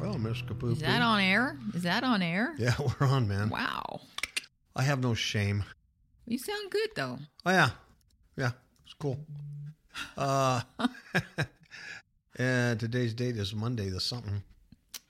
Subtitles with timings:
[0.00, 0.72] Well, Miss Kapoopy.
[0.72, 1.56] Is that on air?
[1.74, 2.54] Is that on air?
[2.58, 3.50] Yeah, we're on, man.
[3.50, 4.00] Wow.
[4.76, 5.64] I have no shame.
[6.26, 7.18] You sound good though.
[7.46, 7.70] Oh yeah,
[8.36, 8.50] yeah,
[8.84, 9.18] it's cool.
[10.16, 10.60] Uh,
[12.36, 14.42] and today's date is Monday the something.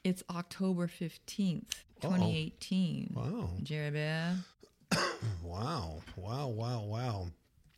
[0.04, 1.64] It's October 15th,
[2.02, 2.10] Uh-oh.
[2.10, 3.12] 2018.
[3.14, 4.36] Wow, Jerry Bear.
[5.42, 7.26] wow, wow, wow, wow.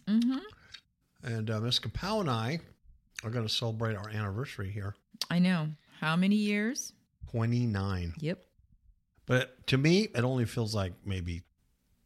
[0.07, 0.39] Mm-hmm.
[1.23, 2.61] And uh, Miss Kapow and I
[3.25, 4.95] are going to celebrate our anniversary here,
[5.31, 5.69] I know.
[6.01, 6.93] How many years?
[7.31, 8.15] twenty nine.
[8.19, 8.43] Yep.
[9.27, 11.43] But to me, it only feels like maybe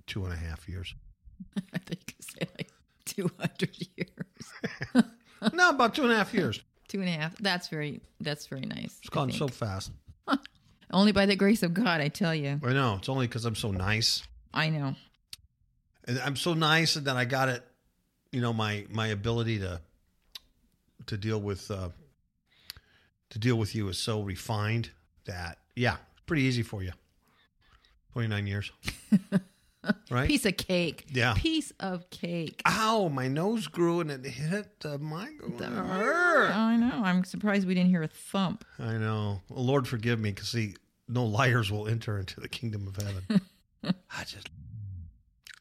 [0.07, 0.95] two and a half years.
[1.73, 2.71] I think you say like
[3.07, 5.05] 200 years.
[5.55, 6.61] no, about two and a half years.
[6.89, 7.35] Two and a half.
[7.39, 8.99] That's very, that's very nice.
[9.01, 9.91] It's gone so fast.
[10.93, 12.61] Only by the grace of God, I tell you.
[12.63, 14.23] I know it's only because I'm so nice.
[14.53, 14.95] I know.
[16.07, 17.65] and I'm so nice that I got it.
[18.35, 19.81] You know, my my ability to
[21.07, 21.91] to deal with uh,
[23.31, 24.91] to deal with you is so refined
[25.27, 26.91] that yeah, pretty easy for you.
[28.13, 28.73] Twenty nine years,
[30.11, 30.27] right?
[30.27, 31.07] Piece of cake.
[31.13, 31.35] Yeah.
[31.37, 32.61] Piece of cake.
[32.67, 35.57] Ow, my nose grew and it hit the microphone.
[35.59, 36.15] That It hurt.
[36.49, 36.51] hurt.
[36.57, 37.03] I know.
[37.05, 38.65] I'm surprised we didn't hear a thump.
[38.81, 39.43] I know.
[39.49, 40.75] Well, Lord, forgive me, because see,
[41.09, 43.41] no liars will enter into the kingdom of heaven.
[44.11, 44.49] I just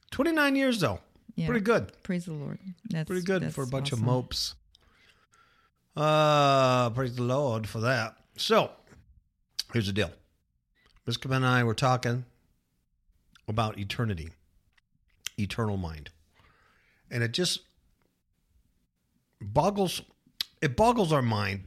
[0.10, 1.00] twenty nine years though,
[1.36, 1.48] Yeah.
[1.48, 1.92] pretty good.
[2.04, 2.60] Praise the Lord.
[2.90, 4.00] That's pretty good that's for a bunch awesome.
[4.00, 4.56] of mopes.
[5.96, 8.16] Uh, praise the Lord for that.
[8.36, 8.72] So,
[9.72, 10.12] here's the deal.
[11.06, 12.26] Miss and I were talking
[13.48, 14.30] about eternity,
[15.38, 16.10] eternal mind,
[17.12, 17.60] and it just
[19.42, 20.02] boggles
[20.62, 21.66] it boggles our mind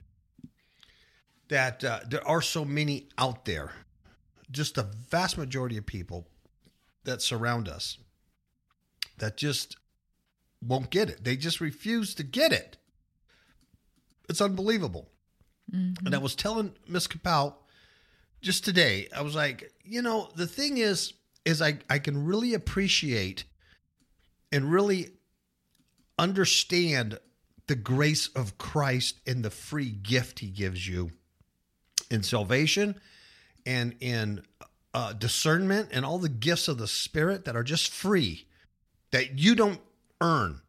[1.48, 3.72] that uh, there are so many out there,
[4.50, 6.26] just the vast majority of people
[7.04, 7.98] that surround us
[9.18, 9.76] that just
[10.62, 11.24] won't get it.
[11.24, 12.76] They just refuse to get it.
[14.28, 15.10] It's unbelievable.
[15.72, 16.04] Mhm.
[16.04, 17.62] And I was telling Miss Capel
[18.40, 21.12] just today, I was like, you know, the thing is,
[21.44, 23.44] is I, I can really appreciate
[24.52, 25.12] and really
[26.18, 27.18] understand
[27.66, 31.10] the grace of Christ and the free gift he gives you
[32.10, 33.00] in salvation
[33.64, 34.42] and in
[34.94, 38.46] uh, discernment and all the gifts of the Spirit that are just free,
[39.10, 39.80] that you don't
[40.20, 40.60] earn.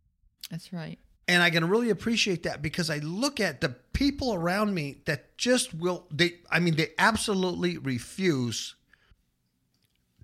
[0.49, 0.97] That's right.
[1.27, 5.37] And I can really appreciate that because I look at the people around me that
[5.37, 8.75] just will they I mean they absolutely refuse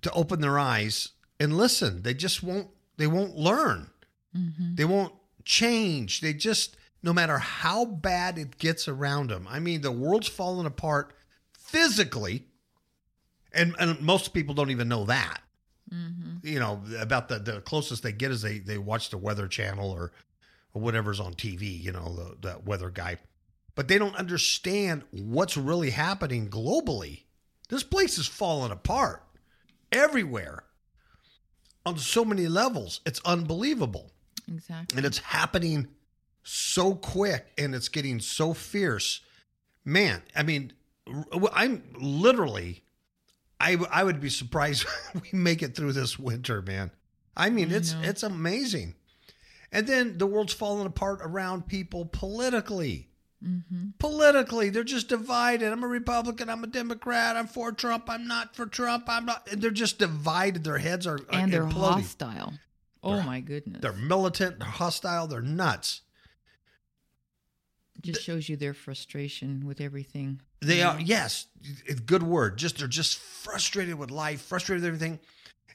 [0.02, 2.02] to open their eyes and listen.
[2.02, 3.90] They just won't they won't learn.
[4.36, 4.76] Mm-hmm.
[4.76, 5.12] They won't
[5.44, 6.20] change.
[6.22, 9.46] They just no matter how bad it gets around them.
[9.50, 11.12] I mean the world's falling apart
[11.52, 12.46] physically
[13.52, 15.40] and and most people don't even know that
[15.94, 16.46] Mm-hmm.
[16.48, 19.90] you know about the the closest they get is they they watch the weather channel
[19.90, 20.10] or,
[20.72, 23.18] or whatever's on TV you know the that weather guy.
[23.76, 27.22] But they don't understand what's really happening globally.
[27.68, 29.22] This place is falling apart
[29.92, 30.64] everywhere
[31.84, 33.00] on so many levels.
[33.06, 34.10] It's unbelievable.
[34.52, 34.96] Exactly.
[34.96, 35.88] and it's happening
[36.42, 39.20] so quick and it's getting so fierce.
[39.84, 40.72] Man i mean
[41.52, 42.83] I'm literally
[43.60, 44.84] i i would be surprised
[45.14, 46.90] we make it through this winter man
[47.36, 48.00] i mean I it's know.
[48.02, 48.94] it's amazing
[49.72, 53.08] and then the world's falling apart around people politically
[53.44, 53.88] Mm-hmm.
[53.98, 58.56] politically they're just divided i'm a republican i'm a democrat i'm for trump i'm not
[58.56, 62.00] for trump i'm not and they're just divided their heads are, are And they're imploding.
[62.00, 62.54] hostile.
[63.02, 63.82] Oh They're- my goodness.
[63.82, 66.00] they're militant they're hostile they're nuts
[68.04, 70.40] just shows you their frustration with everything.
[70.60, 71.46] They are, yes,
[71.86, 72.56] it's good word.
[72.56, 75.20] Just they're just frustrated with life, frustrated with everything.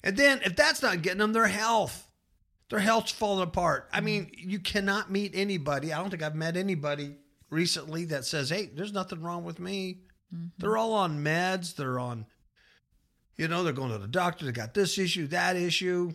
[0.04, 2.08] And then if that's not getting them, their health,
[2.70, 3.90] their health's falling apart.
[3.92, 5.92] I mean, you cannot meet anybody.
[5.92, 7.16] I don't think I've met anybody
[7.50, 10.02] recently that says, "Hey, there's nothing wrong with me."
[10.34, 10.52] Mhm.
[10.58, 11.76] They're all on meds.
[11.76, 12.26] They're on,
[13.38, 14.46] you know, they're going to the doctor.
[14.46, 16.14] They got this issue, that issue.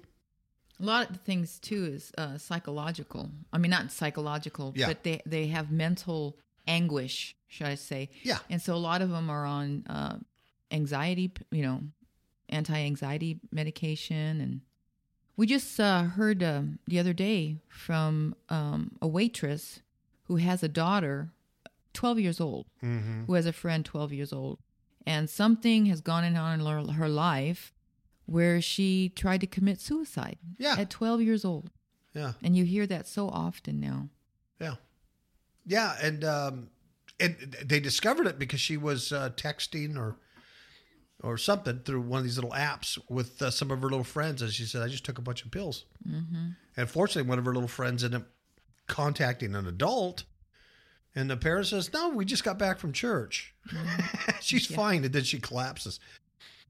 [0.80, 3.30] A lot of the things too is uh, psychological.
[3.52, 4.88] I mean, not psychological, Yeah.
[4.88, 6.36] but they they have mental
[6.66, 8.10] anguish, should I say?
[8.22, 8.38] Yeah.
[8.50, 10.16] And so a lot of them are on uh,
[10.70, 11.80] anxiety, you know,
[12.48, 14.60] anti-anxiety medication, and
[15.36, 19.80] we just uh, heard uh, the other day from um, a waitress
[20.24, 21.30] who has a daughter,
[21.92, 23.24] twelve years old, Mm-hmm.
[23.24, 24.58] who has a friend 12 years old
[25.06, 27.72] and something has gone on in her life
[28.26, 31.70] where she tried to commit suicide Yeah, at 12 years old
[32.14, 32.32] yeah.
[32.42, 34.08] and you hear that so often now
[34.60, 34.74] Yeah,
[35.66, 36.68] yeah, and um,
[37.20, 40.16] and they discovered it because she was uh, texting or
[41.22, 44.42] or something through one of these little apps with uh, some of her little friends,
[44.42, 46.48] and she said, "I just took a bunch of pills." mm-hmm.
[46.76, 48.28] And fortunately, one of her little friends ended up
[48.88, 50.24] contacting an adult.
[51.14, 53.54] And the parent says, No, we just got back from church.
[54.40, 54.76] She's Yeah.
[54.76, 55.04] fine.
[55.04, 56.00] And then she collapses.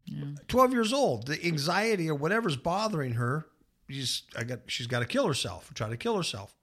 [0.07, 0.25] Yeah.
[0.49, 3.47] 12 years old, the anxiety or whatever's bothering her,
[3.89, 6.55] she's, I got, she's got to kill herself, try to kill herself.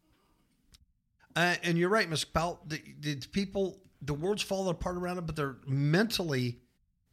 [1.36, 2.60] Uh, and you're right, Miss Powell.
[2.68, 6.60] The, the people, the world's falling apart around them, but they're mentally,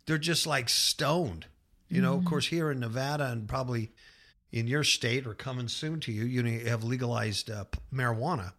[0.06, 1.46] they're just like stoned.
[1.90, 3.92] You know, of course, here in Nevada and probably
[4.52, 8.52] in your state or coming soon to you, you have legalized uh, marijuana.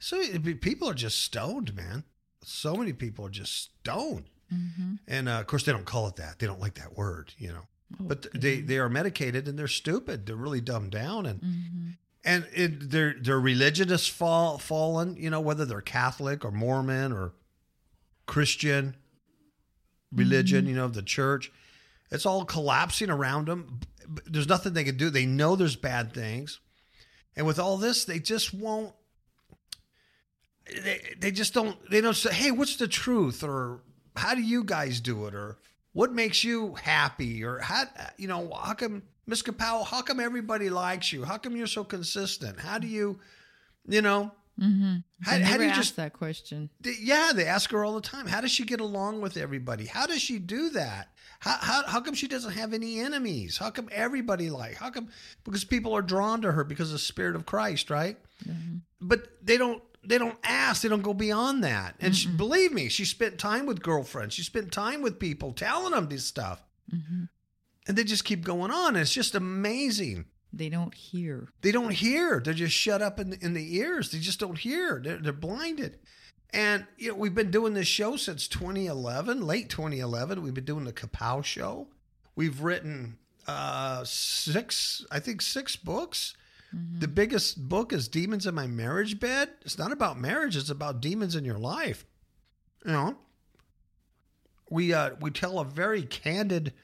[0.00, 2.02] So it- people are just stoned, man.
[2.42, 4.24] So many people are just stoned.
[4.52, 4.94] Mm-hmm.
[5.08, 6.38] And uh, of course, they don't call it that.
[6.38, 7.62] They don't like that word, you know.
[8.00, 10.26] But th- they they are medicated and they're stupid.
[10.26, 11.88] They're really dumbed down and Mm-hmm.
[12.24, 15.16] and it, their their religion has fall fallen.
[15.16, 17.32] You know, whether they're Catholic or Mormon or
[18.26, 18.96] Christian
[20.12, 21.52] religion, you know, the church,
[22.10, 23.80] it's all collapsing around them.
[24.26, 25.10] There's nothing they can do.
[25.10, 26.60] They know there's bad things,
[27.36, 28.92] and with all this, they just won't.
[30.82, 33.80] They, they just don't they don't say hey what's the truth or
[34.16, 35.56] how do you guys do it or
[35.92, 37.84] what makes you happy or how
[38.18, 41.84] you know how come Miss Kapow how come everybody likes you how come you're so
[41.84, 43.18] consistent how do you
[43.88, 44.96] you know Mm-hmm.
[45.20, 46.70] How- how do you just- that question.
[46.82, 48.26] Yeah, they ask her all the time.
[48.26, 49.84] How does she get along with everybody?
[49.84, 51.10] How does she do that?
[51.40, 53.58] How, how, how come she doesn't have any enemies?
[53.58, 54.76] How come everybody like?
[54.76, 55.08] How come?
[55.44, 58.16] Because people are drawn to her because of the Spirit of Christ, right?
[58.48, 58.80] Mhm.
[58.98, 59.82] But they don't.
[60.08, 60.82] They don't ask.
[60.82, 61.96] They don't go beyond that.
[62.00, 64.34] And she, believe me, she spent time with girlfriends.
[64.34, 66.62] She spent time with people telling them this stuff,
[66.94, 67.28] Mhm.
[67.88, 68.96] and they just keep going on.
[68.96, 70.26] It's just amazing.
[70.52, 71.48] They don't hear.
[71.60, 72.40] They don't hear.
[72.40, 74.10] They're just shut up in in the ears.
[74.10, 75.00] They just don't hear.
[75.02, 75.98] They're, they're blinded.
[76.50, 80.40] And you know, we've been doing this show since 2011, late 2011.
[80.42, 81.88] We've been doing the Kapow show.
[82.36, 86.34] We've written uh, six, I think, six books.
[86.76, 89.48] The biggest book is Demons in My Marriage Bed.
[89.62, 90.56] It's not about marriage.
[90.56, 92.04] It's about demons in your life.
[92.84, 93.16] You know,
[94.68, 96.74] we uh, we tell a very candid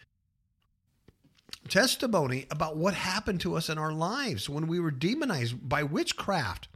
[1.69, 6.69] testimony about what happened to us in our lives when we were demonized by witchcraft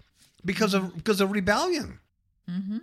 [0.45, 1.99] because of because of rebellion.
[2.51, 2.79] Mm-hmm.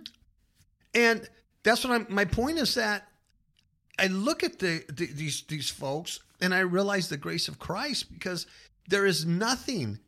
[0.94, 1.28] And
[1.62, 2.06] that's what I'm.
[2.08, 3.06] My point is that
[4.00, 8.12] I look at the, the these these folks and I realize the grace of Christ
[8.12, 8.48] because
[8.88, 10.00] there is nothing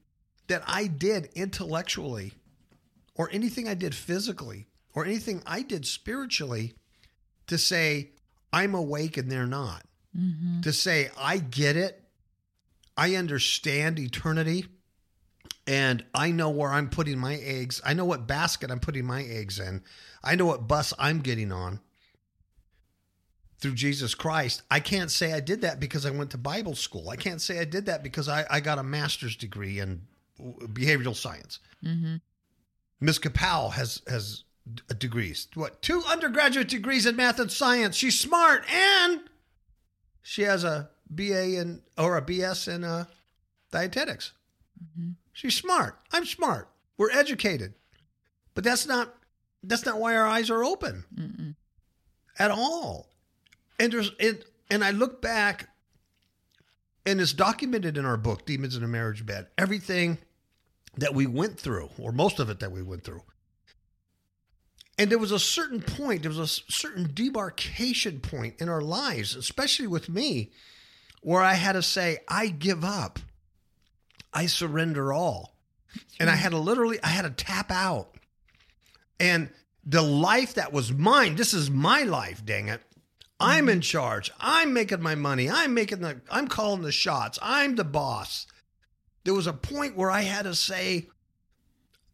[0.48, 2.32] that I did intellectually,
[3.14, 6.75] or anything I did physically, or anything I did spiritually,
[7.46, 8.10] to say
[8.52, 9.82] I'm awake and they're not.
[10.16, 10.62] Mm-hmm.
[10.62, 12.02] To say I get it,
[12.96, 14.66] I understand eternity,
[15.66, 17.81] and I know where I'm putting my eggs.
[17.84, 19.82] I know what basket I'm putting my eggs in.
[20.25, 21.81] I know what bus I'm getting on
[23.58, 24.62] through Jesus Christ.
[24.70, 27.10] I can't say I did that because I went to Bible school.
[27.10, 30.02] I can't say I did that because I, I got a master's degree in
[30.41, 31.59] behavioral science.
[31.85, 32.17] Mm-hmm.
[33.00, 33.19] Ms.
[33.19, 34.44] Kapow has has
[34.99, 35.49] degrees.
[35.55, 35.83] What?
[35.83, 37.97] Two undergraduate degrees in math and science.
[37.97, 39.21] She's smart and
[40.23, 43.05] she has a BA in or a BS in uh,
[43.71, 44.33] dietetics.
[44.83, 45.11] Mm-hmm.
[45.33, 45.99] She's smart.
[46.12, 46.69] I'm smart.
[46.97, 47.75] We're educated.
[48.55, 49.15] But that's not
[49.62, 51.55] that's not why our eyes are open Mm-mm.
[52.39, 53.09] at all.
[53.79, 55.69] And there's it and I look back
[57.05, 60.19] and it's documented in our book, Demons in a Marriage Bed, everything
[60.96, 63.22] that we went through, or most of it that we went through.
[64.98, 69.36] And there was a certain point, there was a certain debarkation point in our lives,
[69.36, 70.53] especially with me,
[71.20, 73.19] where I had to say, I give up.
[74.32, 75.56] I surrender all.
[76.19, 78.15] And I had to literally, I had to tap out.
[79.19, 79.50] And
[79.84, 82.82] the life that was mine, this is my life, dang it.
[83.38, 83.81] I'm in mm-hmm.
[83.82, 84.31] charge.
[84.41, 85.50] I'm making my money.
[85.50, 87.38] I'm making the I'm calling the shots.
[87.43, 88.46] I'm the boss.
[89.27, 91.09] There was a point where I had to say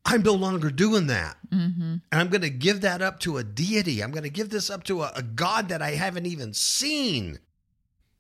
[0.05, 1.37] I'm no longer doing that.
[1.51, 1.83] Mm-hmm.
[1.83, 4.03] And I'm going to give that up to a deity.
[4.03, 7.39] I'm going to give this up to a, a God that I haven't even seen.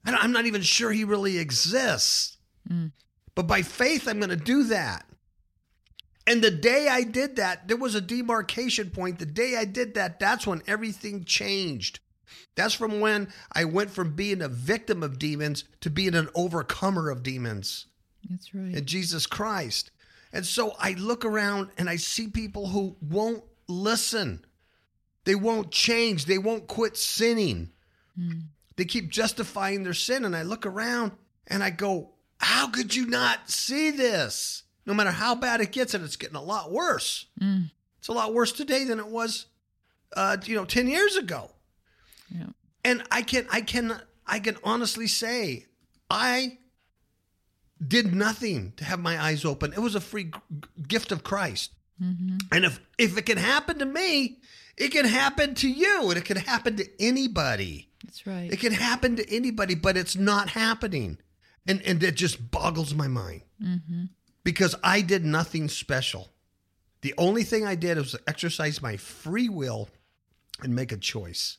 [0.04, 2.36] And I'm not even sure he really exists.
[2.70, 2.92] Mm.
[3.34, 5.06] But by faith, I'm going to do that.
[6.26, 9.18] And the day I did that, there was a demarcation point.
[9.18, 11.98] The day I did that, that's when everything changed.
[12.56, 17.08] That's from when I went from being a victim of demons to being an overcomer
[17.08, 17.86] of demons
[18.28, 18.74] That's right.
[18.74, 19.90] in Jesus Christ.
[20.32, 24.44] And so I look around and I see people who won't listen.
[25.24, 26.24] They won't change.
[26.24, 27.70] They won't quit sinning.
[28.18, 28.44] Mm.
[28.76, 30.24] They keep justifying their sin.
[30.24, 31.12] And I look around
[31.46, 34.62] and I go, How could you not see this?
[34.86, 37.26] No matter how bad it gets, and it's getting a lot worse.
[37.40, 37.70] Mm.
[37.98, 39.46] It's a lot worse today than it was,
[40.16, 41.52] uh, you know, 10 years ago.
[42.28, 42.46] Yeah.
[42.84, 45.66] And I can, I can, I can honestly say,
[46.10, 46.58] I
[47.86, 49.72] did nothing to have my eyes open.
[49.72, 50.30] It was a free
[50.86, 51.72] gift of Christ.
[52.02, 52.36] Mm-hmm.
[52.50, 54.38] And if if it can happen to me,
[54.76, 57.90] it can happen to you, and it can happen to anybody.
[58.04, 58.52] That's right.
[58.52, 61.18] It can happen to anybody, but it's not happening,
[61.66, 64.04] and and it just boggles my mind mm-hmm.
[64.42, 66.30] because I did nothing special.
[67.02, 69.88] The only thing I did was exercise my free will
[70.62, 71.58] and make a choice.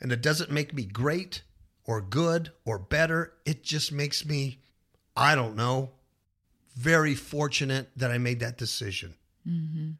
[0.00, 1.42] And it doesn't make me great
[1.84, 3.32] or good or better.
[3.44, 4.60] It just makes me,
[5.18, 5.90] I don't know,
[6.76, 9.14] very fortunate that I made that decision.
[9.46, 9.90] Mm-hmm.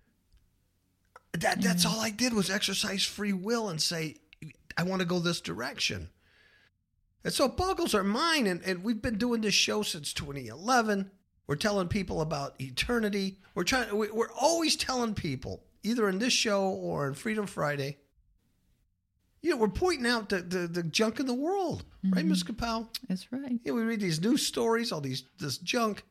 [1.40, 4.16] That that's all I did was exercise free will and say,
[4.76, 6.08] I want to go this direction.
[7.24, 8.46] And so boggles our mind.
[8.46, 11.10] And, and we've been doing this show since 2011.
[11.46, 13.38] We're telling people about eternity.
[13.54, 13.96] We're trying.
[13.96, 17.98] we- We're always telling people, either in this show or in Freedom Friday.
[19.40, 22.88] You know, we're pointing out the the, the junk in the world, right, Miss Kapow?
[23.08, 23.58] That's right.
[23.64, 26.02] Yeah, we read these news stories, all these this junk,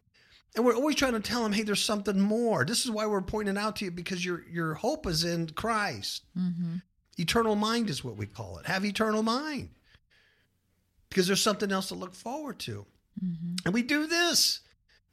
[0.56, 2.64] and we're always trying to tell them, hey, there's something more.
[2.66, 6.24] This is why we're pointing out to you because your your hope is in Christ.
[6.38, 6.78] Mm-hmm.
[7.18, 8.66] Eternal mind is what we call it.
[8.68, 9.70] Have eternal mind.
[11.10, 12.86] Because there's something else to look forward to.
[13.24, 13.56] Mm-hmm.
[13.66, 14.62] And we do this.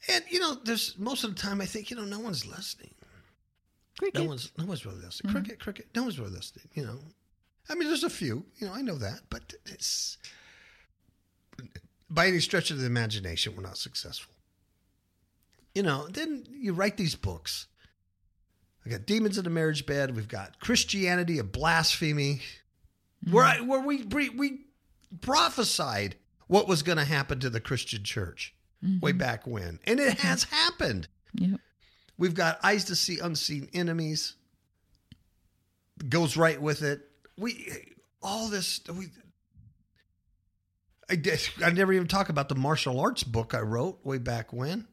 [0.08, 2.94] And you know, there's most of the time I think, you know, no one's listening.
[3.98, 4.22] Cricket.
[4.22, 5.32] No one's no one's really listening.
[5.32, 5.36] Mhm.
[5.36, 6.98] Cricket, cricket, no one's really listening, you know.
[7.68, 10.18] I mean, there's a few, you know, I know that, but it's
[12.10, 14.34] by any stretch of the imagination, we're not successful.
[15.74, 17.66] You know, then you write these books.
[18.86, 20.14] I got Demons in the Marriage Bed.
[20.14, 22.42] We've got Christianity of Blasphemy,
[23.24, 23.34] mm-hmm.
[23.34, 24.60] where I, where we we we
[25.20, 26.16] prophesied
[26.46, 28.54] what was going to happen to the Christian church
[28.84, 29.00] mm-hmm.
[29.00, 31.08] way back when, and it has happened.
[31.32, 31.60] Yep.
[32.18, 34.34] We've got eyes to see unseen enemies.
[36.08, 37.08] Goes right with it.
[37.36, 39.08] We all this we.
[41.10, 41.40] I did.
[41.62, 44.86] I never even talk about the martial arts book I wrote way back when,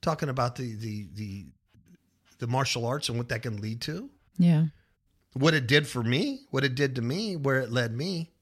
[0.00, 1.46] talking about the the the
[2.38, 4.66] the martial arts and what that can lead to, Yeah.
[5.34, 8.32] what it did for me, what it did to me, where it led me.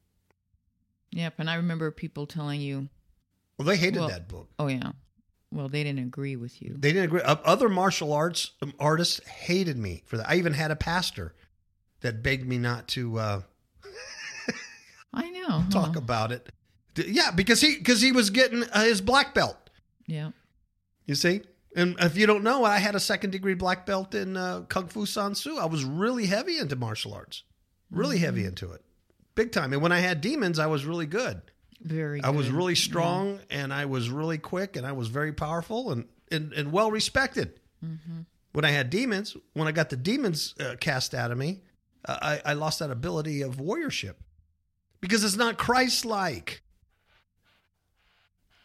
[1.12, 1.34] Yep.
[1.38, 2.88] And I remember people telling you,
[3.58, 4.48] Well, they hated Well- that book.
[4.58, 4.92] "Oh yeah,
[5.52, 7.20] well they didn't agree with you." They didn't agree.
[7.22, 10.28] Other martial arts um, artists hated me for that.
[10.28, 11.34] I even had a pastor
[12.00, 13.42] that begged me not to uh,
[15.12, 15.64] I know.
[15.70, 16.48] talk about it.
[16.96, 19.56] Yeah, because he because he was getting uh, his black belt.
[20.06, 20.30] Yeah.
[21.06, 21.42] You see,
[21.74, 24.86] and if you don't know, I had a second degree black belt in uh, kung
[24.86, 25.58] fu san soo.
[25.58, 27.44] I was really heavy into martial arts,
[27.90, 28.82] really heavy into it,
[29.34, 29.72] big time.
[29.72, 31.42] And when I had demons, I was really good.
[31.80, 32.22] Very.
[32.22, 36.06] I was really strong, and I was really quick, and I was very powerful and
[36.30, 37.58] and, and well respected.
[37.84, 38.20] Mm-hmm.
[38.52, 41.62] When I had demons, when I got the demons uh, cast out of me,
[42.06, 44.14] I, I lost that ability of warriorship
[45.00, 46.62] because it's not Christ-like.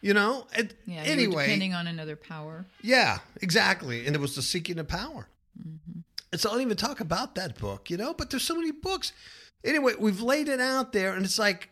[0.00, 0.46] You know.
[0.56, 1.02] It, Yeah.
[1.02, 2.66] anyway, depending on another power.
[2.82, 5.28] yeah, exactly, and it was the seeking of power.
[5.58, 6.00] Mm-hmm.
[6.32, 8.14] And so I don't even talk about that book, you know.
[8.14, 9.12] But there's so many books.
[9.64, 11.70] Anyway, we've laid it out there, and it's like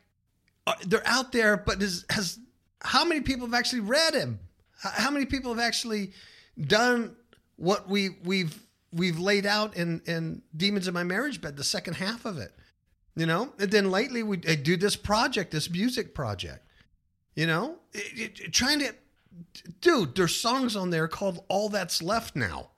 [0.67, 2.39] uh, they're out there, but is, has
[2.81, 4.41] how many people have actually read him?
[4.79, 6.13] How, how many people have actually
[6.61, 7.15] done
[7.57, 8.59] what we we've
[8.95, 12.53] we've laid out in in Demons in My Marriage Bed, the second half of it,
[13.17, 13.53] you know?
[13.59, 16.67] And then lately we I do this project, this music project,
[17.35, 18.95] you know, It- it- trying to,
[19.81, 20.15] dude.
[20.15, 22.71] There's songs on there called "All That's Left Now."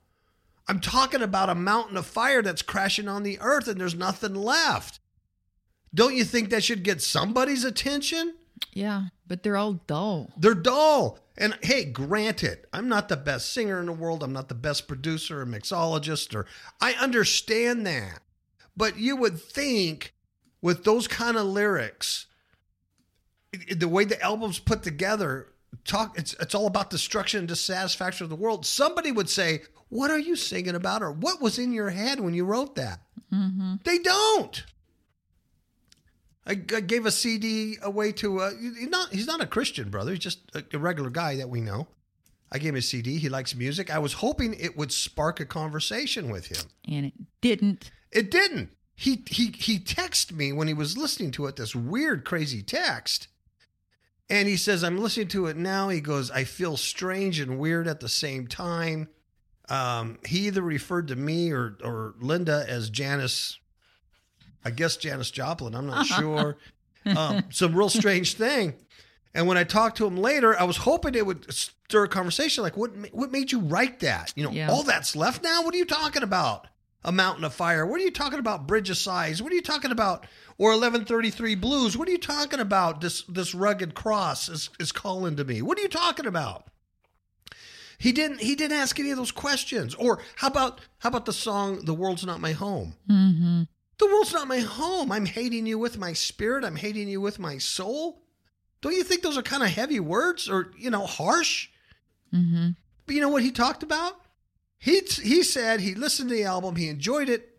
[0.67, 4.35] I'm talking about a mountain of fire that's crashing on the earth and there's nothing
[4.35, 4.99] left.
[5.95, 8.35] Don't you think that should get somebody's attention?
[8.73, 10.31] Yeah, but they're all dull.
[10.37, 11.19] They're dull.
[11.37, 14.23] And hey, granted, I'm not the best singer in the world.
[14.23, 16.47] I'm not the best producer or mixologist, or
[16.81, 18.21] I understand that.
[18.75, 20.13] But you would think
[20.61, 22.27] with those kind of lyrics,
[23.75, 25.53] the way the album's put together,
[25.85, 28.65] talk it's it's all about destruction and dissatisfaction of the world.
[28.65, 31.03] Somebody would say, What are you singing about?
[31.03, 33.01] Or what was in your head when you wrote that?
[33.33, 33.75] Mm-hmm.
[33.83, 34.63] They don't.
[36.47, 40.11] I, I gave a CD away to a, he's not he's not a Christian brother.
[40.11, 41.87] He's just a, a regular guy that we know.
[42.51, 43.17] I gave him a CD.
[43.17, 43.93] He likes music.
[43.93, 46.65] I was hoping it would spark a conversation with him.
[46.87, 47.91] And it didn't.
[48.11, 48.69] It didn't.
[48.95, 51.57] He he he texted me when he was listening to it.
[51.57, 53.27] This weird, crazy text,
[54.29, 57.87] and he says, "I'm listening to it now." He goes, "I feel strange and weird
[57.87, 59.09] at the same time."
[59.69, 63.59] Um, he either referred to me or or Linda as Janice.
[64.67, 65.73] I guess Janis Joplin.
[65.75, 66.57] I'm not sure.
[67.05, 68.73] um, some real strange thing.
[69.33, 72.63] And when I talked to him later, I was hoping it would stir a conversation.
[72.63, 74.33] Like, what what made you write that?
[74.35, 74.69] You know, Yeah.
[74.69, 75.63] all that's left now.
[75.63, 76.67] What are you talking about?
[77.03, 77.85] A mountain of fire.
[77.85, 78.67] What are you talking about?
[78.67, 79.41] Bridge of sighs.
[79.41, 80.25] What are you talking about?
[80.57, 81.95] Or 1133 blues.
[81.97, 82.99] What are you talking about?
[83.01, 85.61] This this rugged cross is is calling to me.
[85.61, 86.65] What are you talking about?
[87.99, 89.93] He didn't he didn't ask any of those questions.
[89.95, 92.95] Or how about how about the song The World's Not My Home?
[93.09, 93.63] Mm-hmm.
[93.99, 95.11] The world's not my home.
[95.11, 96.63] I'm hating you with my spirit.
[96.63, 98.21] I'm hating you with my soul.
[98.81, 101.69] Don't you think those are kind of heavy words or, you know, harsh?
[102.33, 102.69] Mm-hmm.
[103.05, 104.21] But you know what he talked about?
[104.77, 107.57] He he said he listened to the album, he enjoyed it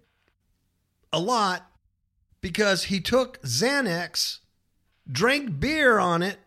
[1.13, 1.69] a lot
[2.41, 4.39] because he took Xanax,
[5.11, 6.39] drank beer on it,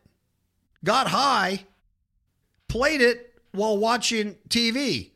[0.84, 1.66] got high,
[2.68, 5.11] played it while watching TV.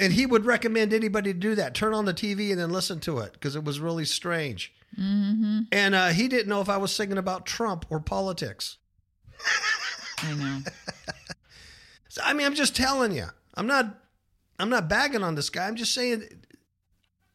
[0.00, 1.74] And he would recommend anybody to do that.
[1.74, 4.72] Turn on the TV and then listen to it because it was really strange.
[4.98, 5.60] Mm-hmm.
[5.70, 8.78] And uh, he didn't know if I was singing about Trump or politics.
[10.22, 10.60] I know.
[12.10, 13.26] So, I mean, I'm just telling you.
[13.54, 13.96] I'm not.
[14.58, 15.68] I'm not bagging on this guy.
[15.68, 16.24] I'm just saying.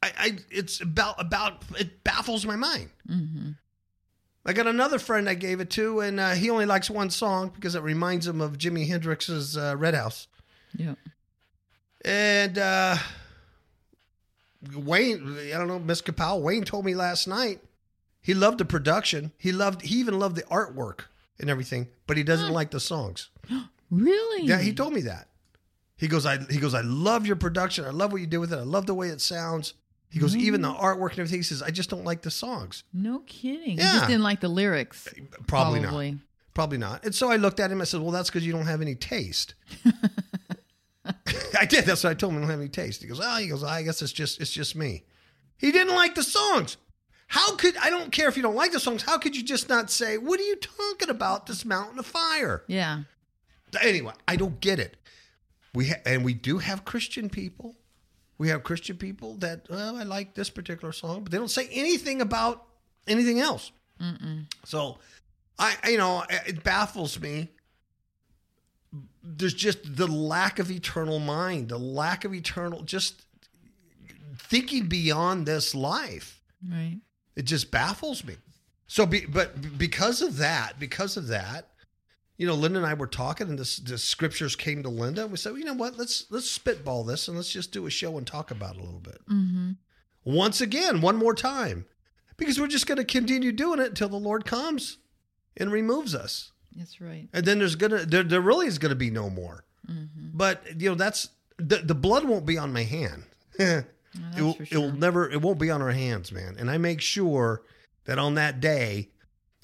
[0.04, 2.90] I, I it's about about it baffles my mind.
[3.10, 3.52] Mm-hmm.
[4.46, 7.54] I got another friend I gave it to, and uh, he only likes one song
[7.56, 10.28] because it reminds him of Jimi Hendrix's uh, Red House.
[10.78, 10.96] Yeah.
[12.06, 12.98] And uh,
[14.76, 17.62] Wayne, I don't know, Miss Kapow, Wayne told me last night
[18.22, 19.32] he loved the production.
[19.38, 21.06] He loved, he even loved the artwork
[21.40, 23.30] and everything, but he doesn't like the songs.
[23.92, 24.48] Really?
[24.48, 25.28] Yeah, he told me that.
[25.96, 27.86] He goes, I he goes, I love your production.
[27.86, 28.58] I love what you do with it.
[28.58, 29.76] I love the way it sounds.
[30.10, 31.40] He goes, even the artwork and everything.
[31.40, 32.84] He says, I just don't like the songs.
[32.92, 33.78] No kidding.
[33.78, 33.94] Yeah.
[33.94, 35.08] You just didn't like the lyrics.
[35.46, 36.16] Probably, not.
[36.56, 37.06] Probably not.
[37.06, 37.80] And so I looked at him.
[37.80, 39.54] I said, Well, that's because you don't have any taste.
[41.60, 41.86] I did.
[41.86, 42.40] That's what I told him.
[42.40, 43.02] I don't have any taste.
[43.02, 45.04] He goes, Oh, he goes, I guess it's just it's just me.
[45.58, 46.78] He didn't like the songs.
[47.28, 49.68] How could I don't care if you don't like the songs, how could you just
[49.70, 51.46] not say, What are you talking about?
[51.48, 52.64] This mountain of fire?
[52.68, 53.02] Yeah.
[53.82, 54.96] Anyway, I don't get it.
[55.74, 57.76] We ha- and we do have Christian people.
[58.38, 61.68] We have Christian people that well, I like this particular song, but they don't say
[61.72, 62.66] anything about
[63.08, 63.72] anything else.
[64.66, 64.98] So,
[65.58, 67.50] I I- you know it baffles me.
[69.27, 73.25] There's just the lack of eternal mind, the lack of eternal, just
[74.38, 76.42] thinking beyond this life.
[76.64, 77.00] Right.
[77.35, 78.35] It just baffles me.
[78.88, 81.70] So, be, but because of that, because of that,
[82.38, 85.31] you know, Linda and I were talking, and this, the scriptures came to Linda, and
[85.31, 87.90] we said, well, you know what, let's let's spitball this, and let's just do a
[87.90, 89.20] show and talk about it a little bit.
[89.27, 89.72] Mm-hmm.
[90.24, 91.85] Once again, one more time,
[92.38, 94.98] because we're just going to continue doing it until the Lord comes
[95.57, 97.27] and removes us, That's right.
[97.33, 99.64] and then there's gonna there, there really is going to be no more.
[99.90, 100.29] Mm-hmm.
[100.33, 103.24] But you know, that's the the blood won't be on my hand.
[103.59, 103.85] it,
[104.38, 107.00] will, for it will never it won't be on our hands man and i make
[107.00, 107.61] sure
[108.05, 109.09] that on that day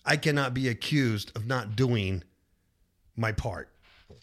[0.05, 2.23] i cannot be accused of not doing
[3.17, 3.67] my part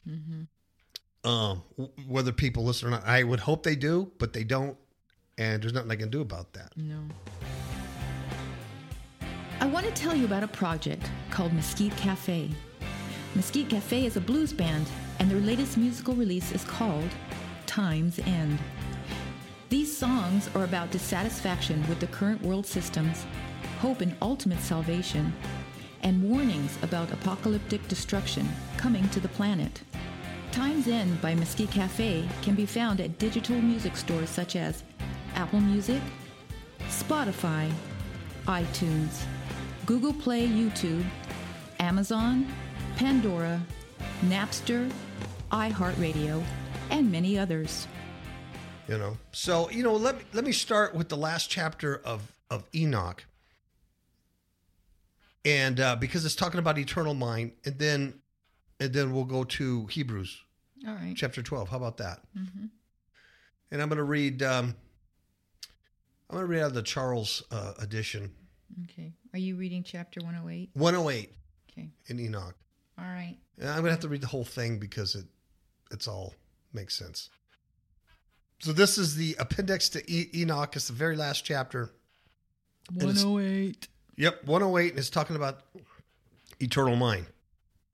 [0.09, 1.29] Mm-hmm.
[1.31, 4.77] um w- whether people listen or not i would hope they do but they don't
[5.37, 7.01] and there's nothing i can do about that No.
[9.61, 12.51] I want to tell you about a project called Mesquite Cafe.
[13.39, 17.09] Mesquite Cafe is a blues band, and their latest musical release is called
[17.67, 18.59] Time's End.
[19.69, 23.27] These songs are about dissatisfaction with the current world systems,
[23.79, 25.33] hope in ultimate salvation,
[26.03, 29.83] and warnings about apocalyptic destruction coming to the planet.
[30.51, 34.83] Time's End by Mesquite Cafe can be found at digital music stores such as
[35.37, 36.03] Apple Music,
[36.89, 37.71] Spotify,
[38.47, 39.23] iTunes,
[39.87, 41.05] Google Play, YouTube,
[41.79, 42.45] Amazon,
[42.99, 43.61] Pandora,
[44.25, 44.91] Napster,
[45.53, 46.43] iHeartRadio,
[46.91, 47.87] and many others.
[48.89, 52.33] you know so you know let me let me start with the last chapter of
[52.51, 53.25] of enoch
[55.45, 58.15] and uh because it's talking about eternal mind and then
[58.81, 60.43] and then we'll go to hebrews
[60.87, 61.13] All right.
[61.15, 62.65] chapter 12 how about that Mm-hmm.
[63.71, 64.75] and i'm going to read um
[66.31, 68.33] i'm going to read out of the charles uh, edition
[68.85, 69.13] Okay.
[69.35, 70.71] Are you reading chapter 108?
[70.75, 71.33] 108
[71.73, 71.89] Okay.
[72.07, 72.55] in enoch
[72.99, 73.37] All right.
[73.59, 75.25] and i'm going to have to read the whole thing because it
[75.91, 76.35] it's all
[76.73, 77.31] makes sense
[78.61, 81.91] so this is the appendix to e- enoch it's the very last chapter
[82.93, 83.87] 108.
[84.17, 85.61] Yep, 108 and it's talking about
[86.61, 87.27] eternal mind.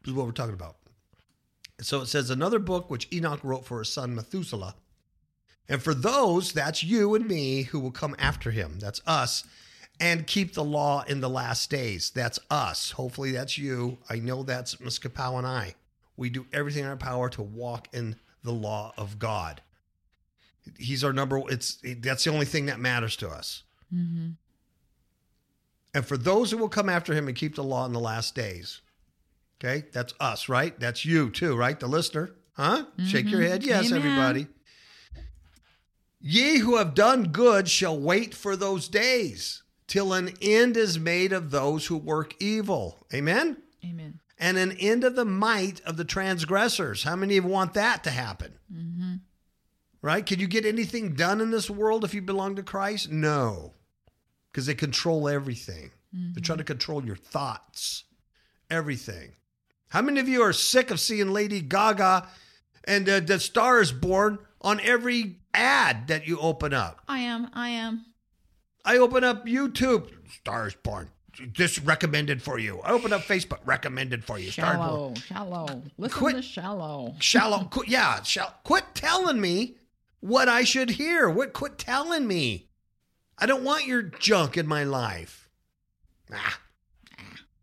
[0.02, 0.76] This is what we're talking about.
[1.80, 4.76] So it says another book which Enoch wrote for his son Methuselah.
[5.68, 8.78] And for those, that's you and me who will come after him.
[8.78, 9.44] That's us.
[10.00, 12.10] And keep the law in the last days.
[12.10, 12.90] That's us.
[12.92, 13.98] Hopefully that's you.
[14.10, 14.98] I know that's Ms.
[14.98, 15.74] Kapow and I.
[16.16, 19.62] We do everything in our power to walk in the law of God.
[20.78, 23.62] He's our number it's that's the only thing that matters to us.
[23.94, 24.30] Mm-hmm.
[25.94, 28.34] And for those who will come after him and keep the law in the last
[28.34, 28.80] days.
[29.62, 30.78] Okay, that's us, right?
[30.80, 31.78] That's you too, right?
[31.78, 32.30] The listener.
[32.54, 32.86] Huh?
[33.06, 33.48] Shake your Mhm.
[33.48, 33.64] head.
[33.64, 33.98] Yes, Amen.
[33.98, 34.46] everybody.
[36.20, 41.32] Ye who have done good shall wait for those days till an end is made
[41.32, 43.06] of those who work evil.
[43.12, 43.58] Amen?
[43.84, 44.20] Amen.
[44.38, 47.02] and an end of the might of the transgressors.
[47.04, 48.54] How many of you want that to happen?
[48.72, 49.14] Mm-hmm.
[50.02, 50.24] Right?
[50.24, 53.10] Can you get anything done in this world if you belong to Christ?
[53.10, 53.74] No,
[54.50, 55.90] because they control everything.
[56.12, 58.04] They're trying to control your thoughts,
[58.70, 59.32] everything.
[59.88, 62.28] How many of you are sick of seeing Lady Gaga
[62.84, 67.00] and uh, the Star is Born on every ad that you open up?
[67.08, 67.50] I am.
[67.52, 68.04] I am.
[68.84, 71.10] I open up YouTube, stars Born.
[71.56, 72.80] This recommended for you.
[72.82, 74.50] I open up Facebook, recommended for you.
[74.50, 75.14] Shallow.
[75.14, 75.82] Shallow.
[75.98, 77.14] Listen Quit- to shallow.
[77.18, 79.74] Shallow, qu- yeah, shall, quit telling me
[80.20, 81.28] what I should hear.
[81.28, 82.68] What quit telling me?
[83.36, 85.48] I don't want your junk in my life.
[86.32, 86.60] Ah.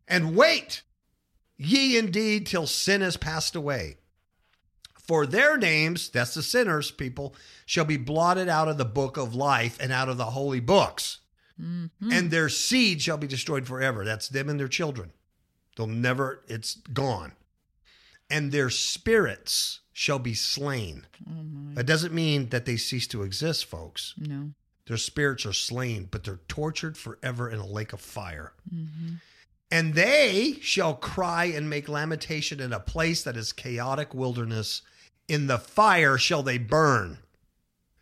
[0.08, 0.82] And wait,
[1.58, 4.00] ye indeed till sin has passed away.
[5.08, 7.36] For their names, that's the sinners, people,
[7.66, 11.20] shall be blotted out of the book of life and out of the holy books.
[11.60, 11.90] Mhm.
[12.12, 14.06] And their seed shall be destroyed forever.
[14.06, 15.12] That's them and their children.
[15.76, 17.34] They'll never, it's gone.
[18.30, 21.06] And their spirits shall be slain.
[21.28, 21.74] Oh.
[21.76, 24.14] That doesn't mean that they cease to exist, folks.
[24.18, 24.54] No.
[24.88, 28.54] Their spirits are slain, but they're tortured forever in a lake of fire.
[28.74, 29.16] Mm-hmm.
[29.70, 34.82] And they shall cry and make lamentation in a place that is chaotic wilderness.
[35.32, 37.20] In the fire shall they burn,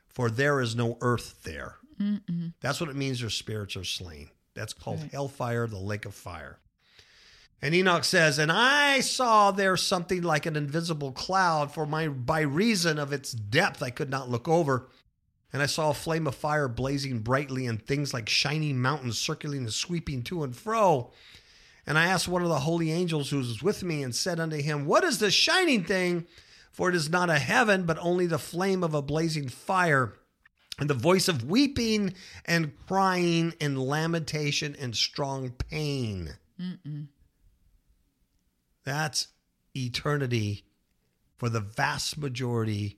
[0.07, 1.75] for there is no earth there.
[2.01, 2.53] Mm-mm.
[2.59, 4.29] That's what it means their spirits are slain.
[4.55, 5.11] That's called Right.
[5.11, 6.57] hellfire, the lake of fire.
[7.61, 12.41] And Enoch says, And I saw there something like an invisible cloud, for my by
[12.41, 14.87] reason of its depth I could not look over.
[15.53, 19.59] And I saw a flame of fire blazing brightly, and things like shining mountains circling
[19.59, 21.11] and sweeping to and fro.
[21.85, 24.57] And I asked one of the holy angels who was with me, and said unto
[24.57, 26.25] him, What is this shining thing?
[26.79, 30.13] For it is not a heaven, but only the flame of a blazing fire
[30.79, 32.13] and the voice of weeping
[32.45, 36.37] and crying and lamentation and strong pain.
[36.57, 37.07] Mm-mm.
[38.85, 39.27] That's
[39.75, 40.63] eternity
[41.35, 42.97] for the vast majority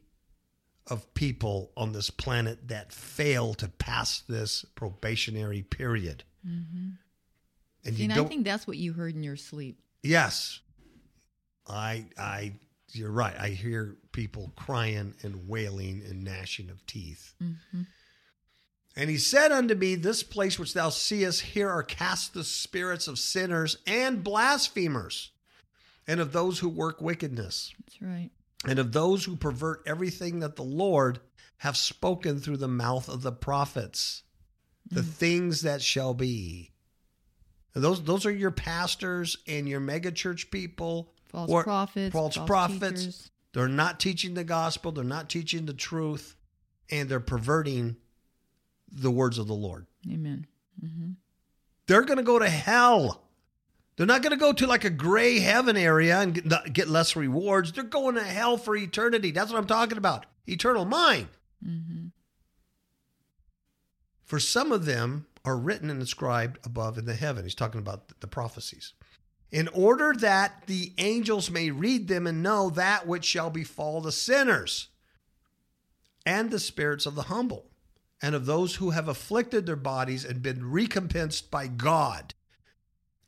[0.85, 6.23] of people on this planet that fail to pass this probationary period.
[6.47, 6.89] Mm-hmm.
[7.83, 9.79] And See, you and I think that's what you heard in your sleep.
[10.03, 10.59] Yes.
[11.67, 12.53] I I
[12.95, 13.35] you're right.
[13.39, 17.33] I hear people crying and wailing and gnashing of teeth.
[17.41, 17.81] Mm-hmm.
[18.95, 23.07] And he said unto me, This place which thou seest, here are cast the spirits
[23.07, 25.31] of sinners and blasphemers,
[26.07, 28.29] and of those who work wickedness, That's right.
[28.67, 31.19] and of those who pervert everything that the Lord
[31.57, 34.23] have spoken through the mouth of the prophets,
[34.89, 36.71] the things that shall be.
[37.73, 41.13] Those those are your pastors and your megachurch people.
[41.31, 42.13] False or prophets.
[42.13, 43.01] false false prophets.
[43.01, 43.31] teachers.
[43.53, 44.91] They're not teaching the gospel.
[44.91, 46.35] They're not teaching the truth,
[46.89, 47.97] and they're perverting
[48.91, 49.87] the words of the Lord.
[50.11, 50.47] Amen.
[50.83, 51.11] Mm-hmm.
[51.87, 53.23] They're going to go to hell.
[53.95, 57.15] They're not going to go to like a gray heaven area and get, get less
[57.15, 57.71] rewards.
[57.71, 59.31] They're going to hell for eternity.
[59.31, 60.25] That's what I'm talking about.
[60.47, 61.27] Eternal mind.
[61.65, 62.07] Mm-hmm.
[64.23, 67.43] For some of them are written and inscribed above in the heaven.
[67.43, 68.93] He's talking about the prophecies.
[69.51, 74.11] In order that the angels may read them and know that which shall befall the
[74.11, 74.87] sinners
[76.25, 77.65] and the spirits of the humble
[78.21, 82.33] and of those who have afflicted their bodies and been recompensed by God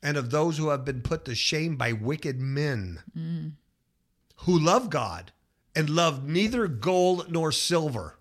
[0.02, 3.52] and of those who have been put to shame by wicked men Mm.
[4.38, 5.32] who love God
[5.74, 8.18] and love neither gold nor silver,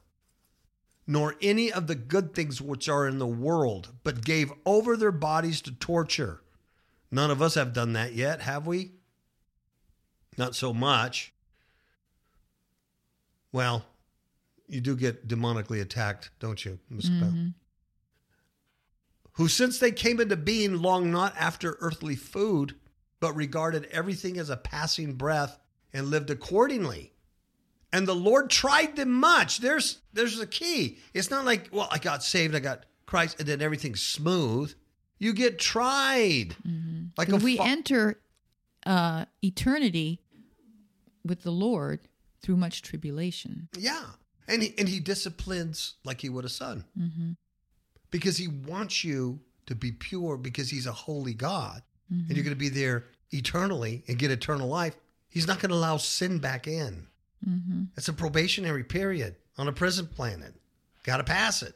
[1.06, 5.12] nor any of the good things which are in the world, but gave over their
[5.12, 6.43] bodies to torture.
[7.14, 8.94] None of us have done that yet, have we?
[10.36, 11.32] Not so much.
[13.52, 13.86] Well,
[14.68, 17.00] you do get demonically attacked, don't you, Bell?
[17.00, 17.54] Mhm.
[19.34, 22.80] who since they came into being long not after earthly food,
[23.20, 25.60] but regarded everything as a passing breath
[25.92, 27.14] and lived accordingly.
[27.92, 29.60] And the Lord tried them much.
[29.60, 30.98] There's there's the key.
[31.14, 34.74] It's not like, well, I got saved, I got Christ, and then everything's smooth.
[35.20, 36.56] You get tried.
[36.68, 37.06] Mm-hmm.
[37.18, 38.20] Like a we enter
[38.86, 40.20] uh, eternity
[41.26, 42.02] with the Lord
[42.42, 43.70] through much tribulation.
[43.78, 44.04] Yeah.
[44.48, 47.32] And he, and he disciplines like he would a son Mm-hmm.
[48.12, 51.82] because he wants you to be pure because he's a holy God.
[52.14, 52.26] Mm-hmm.
[52.28, 54.96] and you're going to be there eternally and get eternal life,
[55.30, 57.08] he's not going to allow sin back in.
[57.48, 57.84] Mm-hmm.
[57.96, 60.54] It's a probationary period on a prison planet.
[61.04, 61.76] Got to pass it.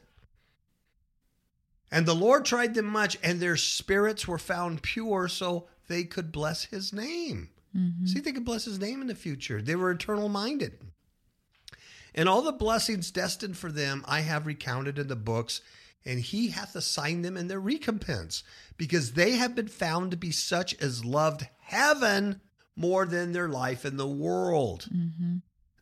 [1.90, 6.30] And the Lord tried them much, and their spirits were found pure so they could
[6.30, 7.48] bless his name.
[7.76, 8.06] Mm-hmm.
[8.06, 9.62] See, they could bless his name in the future.
[9.62, 10.78] They were eternal minded.
[12.14, 15.60] And all the blessings destined for them I have recounted in the books,
[16.04, 18.42] and he hath assigned them in their recompense,
[18.76, 22.40] because they have been found to be such as loved heaven
[22.76, 24.88] more than their life in the world.
[24.94, 25.36] Mm-hmm.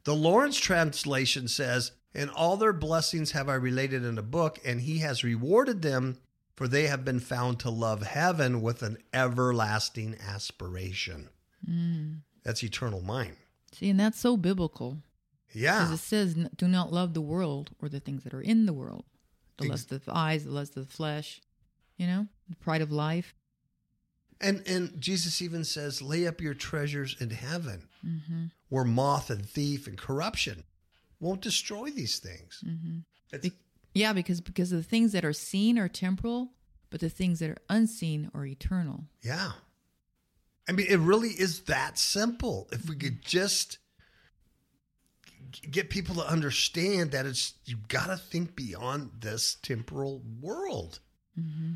[0.05, 4.81] The Laurence translation says, And all their blessings have I related in a book, and
[4.81, 6.17] he has rewarded them,
[6.55, 11.29] for they have been found to love heaven with an everlasting aspiration.
[11.69, 12.21] Mm.
[12.43, 13.37] That's eternal mind.
[13.73, 14.97] See, and that's so biblical.
[15.53, 15.85] Yeah.
[15.85, 18.73] Because it says, do not love the world or the things that are in the
[18.73, 19.05] world.
[19.59, 21.41] The lust of the eyes, the lust of the flesh,
[21.97, 23.35] you know, the pride of life.
[24.41, 28.45] And and Jesus even says, lay up your treasures in heaven, Mm-hmm.
[28.69, 30.65] where moth and thief and corruption
[31.21, 32.63] won't destroy these things.
[32.67, 33.49] Mm-hmm.
[33.95, 36.53] Yeah, because because the things that are seen are temporal,
[36.91, 39.05] but the things that are unseen are eternal.
[39.23, 39.53] yeah.
[40.69, 42.69] I mean, it really is that simple.
[42.73, 43.79] If we could just
[45.71, 50.99] get people to understand that it's you've got to think beyond this temporal world.
[51.39, 51.75] Mm-hmm.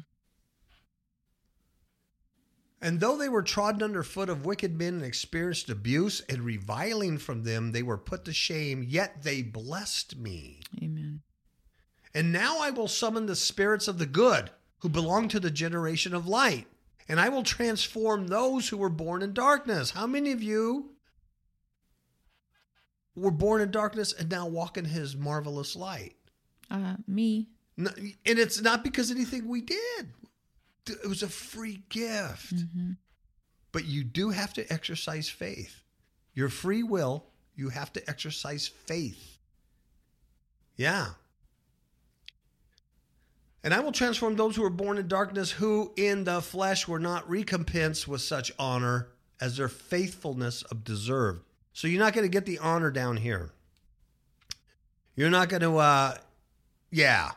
[2.82, 7.18] And though they were trodden under foot of wicked men and experienced abuse and reviling
[7.18, 10.60] from them, they were put to shame, yet they blessed me.
[10.82, 11.20] Amen.
[12.14, 16.14] And now I will summon the spirits of the good who belong to the generation
[16.14, 16.66] of light,
[17.06, 19.90] and I will transform those who were born in darkness.
[19.90, 20.92] How many of you
[23.14, 26.16] were born in darkness and now walk in his marvelous light?
[26.70, 27.48] Uh, me.
[27.76, 27.92] And
[28.24, 30.12] it's not because anything we did,
[31.02, 32.54] it was a free gift.
[32.54, 32.92] Mm-hmm.
[33.72, 35.84] But you do have to exercise faith.
[36.34, 37.24] Your free will,
[37.54, 39.38] you have to exercise faith.
[40.76, 41.08] Yeah.
[43.62, 46.98] And I will transform those who were born in darkness, who in the flesh were
[46.98, 49.08] not recompensed with such honor
[49.40, 51.42] as their faithfulness of deserved.
[51.72, 53.52] So you're not going to get the honor down here.
[55.14, 56.14] You're not going to, uh,
[56.90, 57.32] yeah,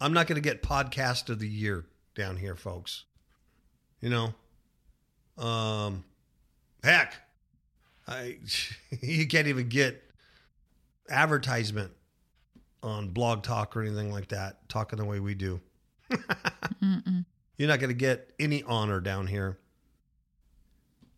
[0.00, 1.84] I'm not going to get podcast of the year
[2.18, 3.04] down here, folks.
[4.02, 6.04] You know, um,
[6.84, 7.14] heck,
[8.06, 8.36] I
[9.00, 10.02] you can't even get
[11.08, 11.92] advertisement
[12.82, 15.60] on Blog Talk or anything like that, talking the way we do.
[17.56, 19.58] You're not going to get any honor down here.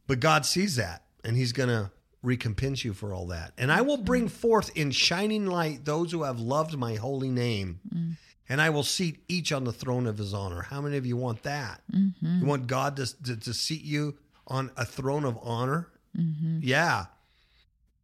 [0.07, 1.91] But God sees that, and He's going to
[2.23, 3.53] recompense you for all that.
[3.59, 7.81] And I will bring forth in shining light those who have loved my holy name,
[7.95, 8.17] Mm.
[8.51, 10.61] And I will seat each on the throne of His honor.
[10.61, 11.81] How many of you want that?
[11.95, 12.41] Mm-hmm.
[12.41, 15.89] You want God to, to, to seat you on a throne of honor?
[16.19, 16.59] Mm-hmm.
[16.61, 17.07] Yeah.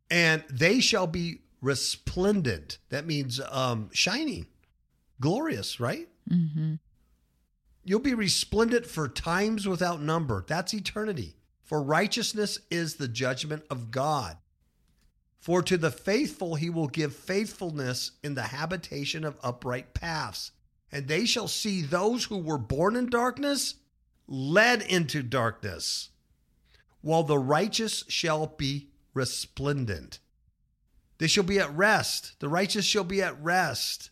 [0.09, 2.78] And they shall be resplendent.
[2.90, 4.46] That means um, shining,
[5.20, 6.09] glorious, right?
[6.30, 6.74] Mm-hmm.
[7.85, 10.44] You'll be resplendent for times without number.
[10.46, 11.35] That's eternity.
[11.64, 14.37] For righteousness is the judgment of God.
[15.38, 20.53] For to the faithful he will give faithfulness in the habitation of upright paths.
[20.90, 23.75] And they shall see those who were born in darkness
[24.29, 26.11] led into darkness,
[27.01, 30.18] while the righteous shall be resplendent.
[31.18, 32.38] They shall be at rest.
[32.40, 34.11] The righteous shall be at rest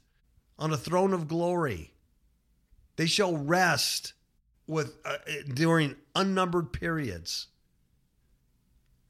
[0.58, 1.92] on a throne of glory.
[2.96, 4.12] They shall rest
[4.66, 5.16] with uh,
[5.52, 7.48] during unnumbered periods.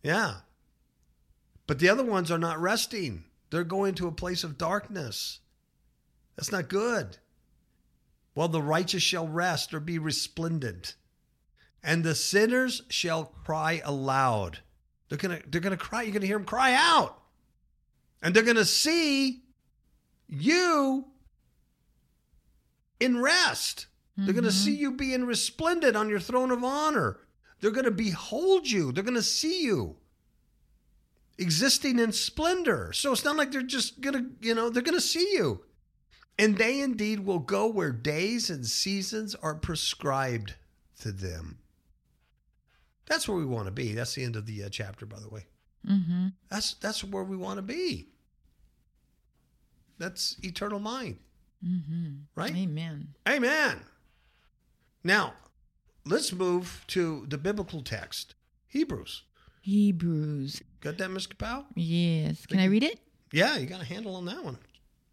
[0.02, 0.36] Yeah.
[1.66, 3.24] But the other ones are not resting.
[3.50, 5.40] They're going to a place of darkness.
[6.36, 7.18] That's not good.
[8.34, 10.96] Well, the righteous shall rest or be resplendent,
[11.82, 14.58] and the sinners shall cry aloud.
[15.08, 16.02] They're gonna they're gonna cry.
[16.02, 17.22] You're gonna hear them cry out,
[18.20, 19.44] and they're gonna see
[20.26, 21.06] you
[23.00, 23.86] in rest.
[24.16, 24.64] They're going to Mhm.
[24.64, 27.18] see you being resplendent on your throne of honor.
[27.60, 28.92] They're going to behold you.
[28.92, 29.96] They're going to see you
[31.38, 32.92] existing in splendor.
[32.92, 35.62] So it's not like they're just going to, you know, they're going to see you.
[36.38, 40.54] And they indeed will go where days and seasons are prescribed
[41.00, 41.58] to them.
[43.06, 43.92] That's where we want to be.
[43.92, 45.46] That's the end of the uh, chapter, by the way.
[45.86, 46.28] Mm-hmm.
[46.50, 48.08] That's that's where we want to be.
[49.98, 51.18] That's eternal mind.
[51.64, 52.12] Mm-hmm.
[52.34, 52.54] Right?
[52.56, 53.08] Amen.
[53.28, 53.80] Amen.
[55.02, 55.34] Now,
[56.04, 58.34] let's move to the biblical text,
[58.66, 59.22] Hebrews.
[59.64, 60.60] Hebrews.
[60.82, 61.38] Got that, Mr.
[61.38, 61.64] Powell?
[61.74, 62.44] Yes.
[62.44, 63.00] Can I read it?
[63.32, 64.58] Yeah, you got a handle on that one.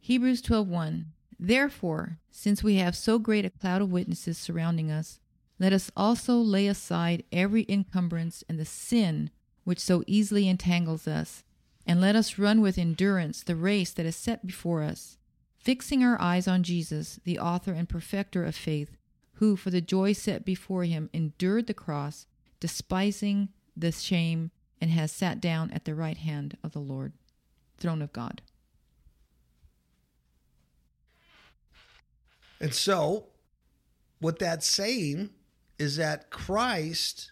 [0.01, 1.05] Hebrews 12:1
[1.39, 5.21] Therefore, since we have so great a cloud of witnesses surrounding us,
[5.57, 9.31] let us also lay aside every encumbrance and the sin
[9.63, 11.45] which so easily entangles us,
[11.87, 15.17] and let us run with endurance the race that is set before us,
[15.59, 18.97] fixing our eyes on Jesus, the author and perfecter of faith,
[19.35, 22.27] who for the joy set before him endured the cross,
[22.59, 23.47] despising
[23.81, 27.13] the shame, and has sat down at the right hand of the Lord,
[27.77, 28.41] throne of God.
[32.59, 33.25] And so,
[34.19, 35.31] what that's saying
[35.79, 37.31] is that Christ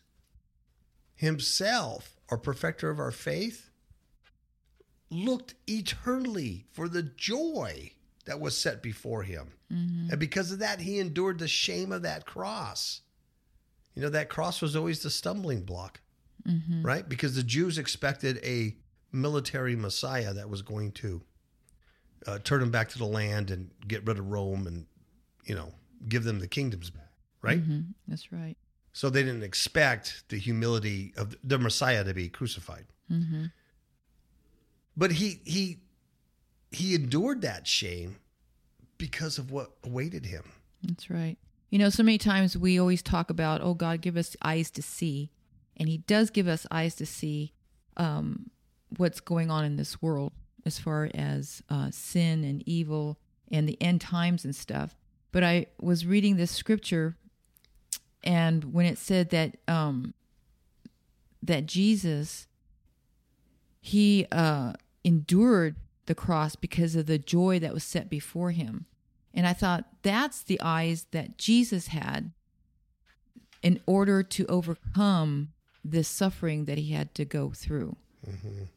[1.15, 3.69] himself, our perfecter of our faith,
[5.11, 7.91] looked eternally for the joy
[8.25, 9.53] that was set before him.
[9.71, 10.11] Mm-hmm.
[10.11, 13.01] And because of that, he endured the shame of that cross.
[13.95, 15.99] You know, that cross was always the stumbling block,
[16.47, 16.83] Mm-hmm.
[16.83, 17.07] right?
[17.07, 18.75] Because the Jews expected a
[19.11, 21.21] military Messiah that was going to
[22.27, 24.85] uh, turn them back to the land and get rid of Rome and,
[25.45, 25.73] you know,
[26.07, 27.61] give them the kingdoms back, right?
[27.61, 27.93] Mhm.
[28.07, 28.57] That's right.
[28.93, 32.85] So they didn't expect the humility of the Messiah to be crucified.
[33.11, 33.45] Mm-hmm.
[34.97, 35.79] But he he
[36.71, 38.17] he endured that shame
[38.97, 40.43] because of what awaited him.
[40.83, 41.37] That's right.
[41.69, 44.81] You know, so many times we always talk about, oh, God, give us eyes to
[44.81, 45.31] see.
[45.79, 47.53] And He does give us eyes to see
[47.97, 48.49] um,
[48.97, 50.33] what's going on in this world
[50.65, 53.17] as far as uh, sin and evil
[53.51, 54.95] and the end times and stuff.
[55.31, 57.15] But I was reading this scripture,
[58.23, 60.13] and when it said that um,
[61.41, 62.47] that Jesus
[63.81, 68.85] he uh, endured the cross because of the joy that was set before him.
[69.33, 72.31] And I thought that's the eyes that Jesus had
[73.61, 75.49] in order to overcome
[75.91, 77.95] this suffering that he had to go through,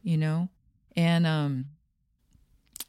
[0.03, 0.49] you know?
[0.97, 1.67] And um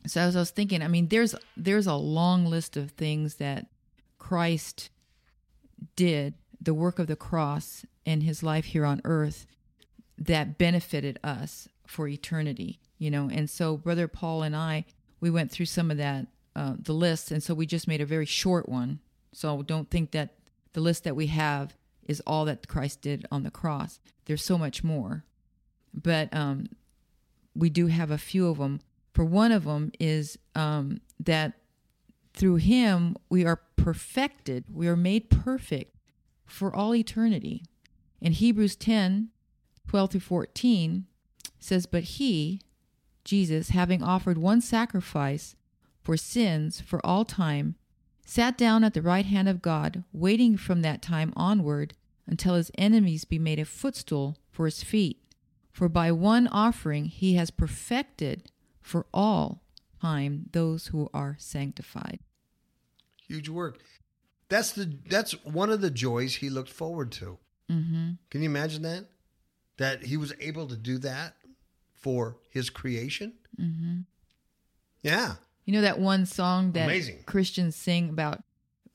[0.05, 3.67] so as I was thinking, I mean there's there's a long list of things that
[4.19, 4.89] Christ
[5.95, 9.45] did, the work of the cross and his life here on earth
[10.17, 13.29] that benefited us for eternity, you know.
[13.31, 14.85] And so brother Paul and I,
[15.19, 18.05] we went through some of that uh, the list, and so we just made a
[18.05, 18.99] very short one.
[19.33, 20.35] So don't think that
[20.73, 21.75] the list that we have
[22.07, 23.99] is all that Christ did on the cross.
[24.25, 25.23] There's so much more,
[25.93, 26.67] but um,
[27.55, 28.81] we do have a few of them.
[29.13, 31.53] For one of them is um, that
[32.33, 35.95] through Him we are perfected, we are made perfect
[36.45, 37.63] for all eternity.
[38.21, 39.29] In Hebrews 10,
[39.87, 41.05] 12 through 14
[41.59, 42.61] says, But he,
[43.25, 45.55] Jesus, having offered one sacrifice
[46.01, 47.75] for sins for all time,
[48.25, 51.93] sat down at the right hand of God, waiting from that time onward
[52.25, 55.19] until his enemies be made a footstool for his feet.
[55.71, 59.63] For by one offering he has perfected for all
[60.01, 62.19] time those who are sanctified.
[63.27, 63.79] Huge work.
[64.49, 67.39] That's the that's one of the joys he looked forward to.
[67.71, 68.11] Mm-hmm.
[68.29, 69.05] Can you imagine that?
[69.77, 71.35] That he was able to do that
[71.93, 73.33] for his creation?
[73.59, 74.01] Mm-hmm.
[75.01, 75.35] Yeah.
[75.65, 77.23] You know that one song that Amazing.
[77.25, 78.43] Christians sing about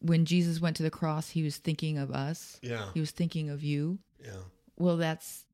[0.01, 2.59] when Jesus went to the cross, he was thinking of us.
[2.63, 2.87] Yeah.
[2.95, 3.99] He was thinking of you.
[4.25, 4.31] Yeah.
[4.77, 5.45] Well, that's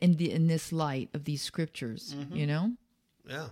[0.00, 2.36] in the in this light of these scriptures, Mm-hmm.
[2.36, 2.72] you know.
[3.28, 3.48] Yeah.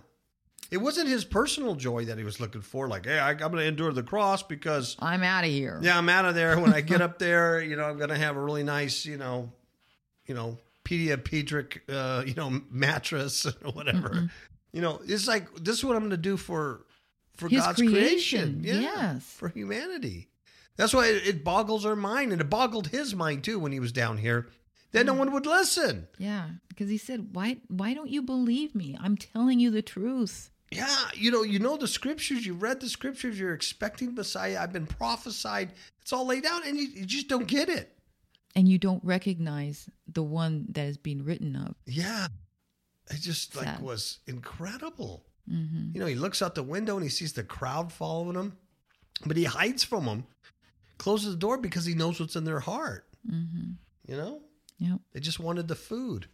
[0.71, 2.87] It wasn't his personal joy that he was looking for.
[2.87, 5.79] Like, hey, I, I'm going to endure the cross because, I'm out of here.
[5.83, 6.57] yeah, I'm out of there.
[6.59, 9.17] When I get up there, you know, I'm going to have a really nice, you
[9.17, 9.51] know,
[10.25, 14.29] you know, pediatric, uh, you know, mattress or whatever.
[14.73, 16.85] You know, it's like this is what I'm going to do for
[17.37, 18.63] for His God's creation, creation.
[18.63, 19.23] Yeah, yes.
[19.23, 20.29] for humanity.
[20.75, 23.79] That's why it, it boggles our mind, and it boggled his mind too when he
[23.79, 24.47] was down here.
[24.91, 25.19] That no mm.
[25.19, 26.07] one would listen.
[26.17, 28.97] Yeah, because he said, "Why why don't you believe me?
[28.99, 32.45] I'm telling you the truth." Yeah, you know, you know the scriptures.
[32.45, 33.39] You read the scriptures.
[33.39, 34.59] You're expecting Messiah.
[34.59, 35.73] I've been prophesied.
[36.01, 37.95] It's all laid out, and you, you just don't get it.
[38.55, 41.75] And you don't recognize the one that is being written of.
[41.85, 42.27] Yeah,
[43.09, 43.81] it just like Sad.
[43.81, 45.25] was incredible.
[45.47, 48.57] hmm You know, he looks out the window and he sees the crowd following him,
[49.25, 50.25] but he hides from them,
[50.97, 53.05] closes the door because he knows what's in their heart.
[53.29, 53.71] hmm
[54.07, 54.41] You know,
[54.79, 56.27] Yep, they just wanted the food.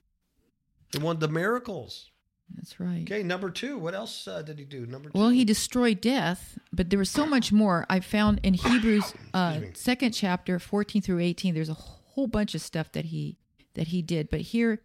[0.92, 2.10] They wanted the miracles.
[2.56, 3.04] that's right.
[3.04, 3.78] Okay, number two.
[3.78, 4.88] What else uh, did he do?
[4.88, 5.20] Number two.
[5.20, 7.86] Well, he destroyed death, but there was so much more.
[7.90, 11.54] I found in Hebrews uh, second chapter, fourteen through eighteen.
[11.54, 13.38] There's a whole bunch of stuff that he
[13.76, 14.82] that he did, but here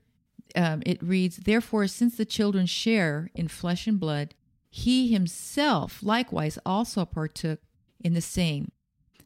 [0.55, 4.35] um, it reads, "Therefore, since the children share in flesh and blood,
[4.71, 7.61] he himself likewise also partook
[8.01, 8.71] in the same."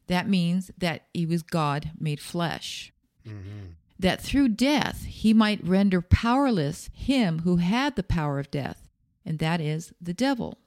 [0.06, 2.92] That means that he was God made flesh
[3.26, 3.74] Mhm.
[3.98, 8.88] that through death he might render powerless him who had the power of death,
[9.26, 10.58] and that is the devil,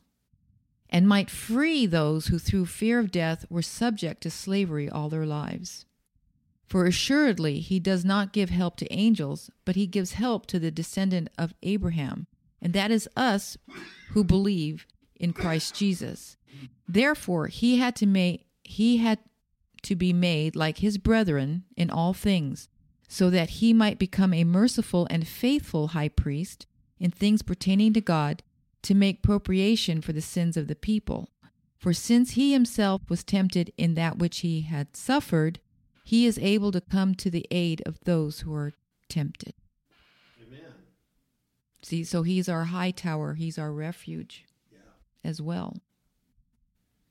[0.89, 5.25] and might free those who through fear of death were subject to slavery all their
[5.25, 5.86] lives.
[6.72, 10.72] For assuredly he does not give help to angels, but he gives help to the
[10.72, 12.28] descendant of Abraham,
[12.61, 13.57] and that is us
[14.11, 16.38] who believe in Christ Jesus.
[16.88, 19.19] Therefore he had to make he had
[19.82, 22.69] to be made like his brethren in all things,
[23.09, 26.67] so that he might become a merciful and faithful high priest
[27.01, 28.43] in things pertaining to God,
[28.84, 31.28] to make propitiation for the sins of the people.
[31.78, 35.59] For since he himself was tempted in that which he had suffered,
[36.03, 38.73] he is able to come to the aid of those who are
[39.09, 39.53] tempted.
[40.45, 40.71] Amen.
[41.81, 44.79] See, so he's our high tower, he's our refuge Yeah.
[45.23, 45.77] as well.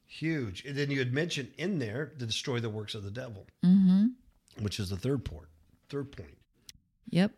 [0.07, 0.65] Huge.
[0.65, 4.07] And then you had mentioned in there to destroy the works of the devil, Mm-hmm.
[4.63, 5.47] which is the third point.
[5.89, 6.37] Third point.
[7.09, 7.33] Yep.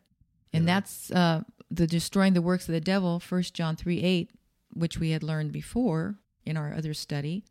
[0.53, 0.75] And Yeah.
[0.75, 4.31] that's uh, the destroying the works of the devil, First John 3 8,
[4.75, 7.45] which we had learned before in our other study.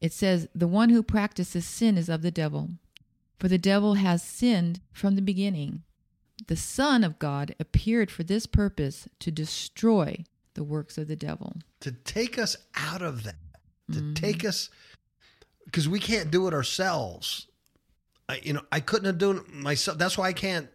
[0.00, 2.70] It says, The one who practices sin is of the devil,
[3.38, 5.82] for the devil has sinned from the beginning.
[6.46, 10.24] The Son of God appeared for this purpose to destroy
[10.54, 11.56] the works of the devil.
[11.80, 13.36] To take us out of that,
[13.92, 14.70] to take us,
[15.64, 17.46] because we can't do it ourselves.
[18.28, 19.98] I, you know, I couldn't have done it myself.
[19.98, 20.68] That's why I can't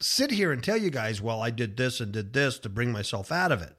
[0.00, 2.92] sit here and tell you guys, well, I did this and did this to bring
[2.92, 3.76] myself out of it.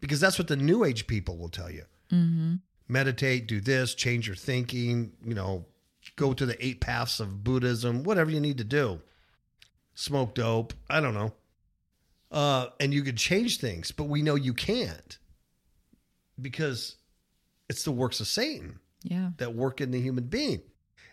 [0.00, 1.84] Because that's what the new age people will tell you.
[2.12, 2.56] Mm-hmm.
[2.86, 5.64] meditate, do this, change your thinking, you know,
[6.16, 9.00] go to the eight paths of Buddhism, whatever you need to do.
[9.94, 11.32] Smoke dope, I don't know.
[12.30, 15.18] Uh, and you could change things, but we know you can't
[16.40, 16.96] because
[17.68, 19.30] it's the works of Satan Yeah.
[19.36, 20.62] that work in the human being.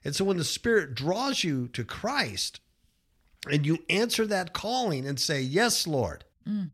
[0.03, 2.59] And so when the Spirit draws you to Christ
[3.49, 6.25] and you answer that calling and say, Yes, Lord.
[6.47, 6.71] Mm.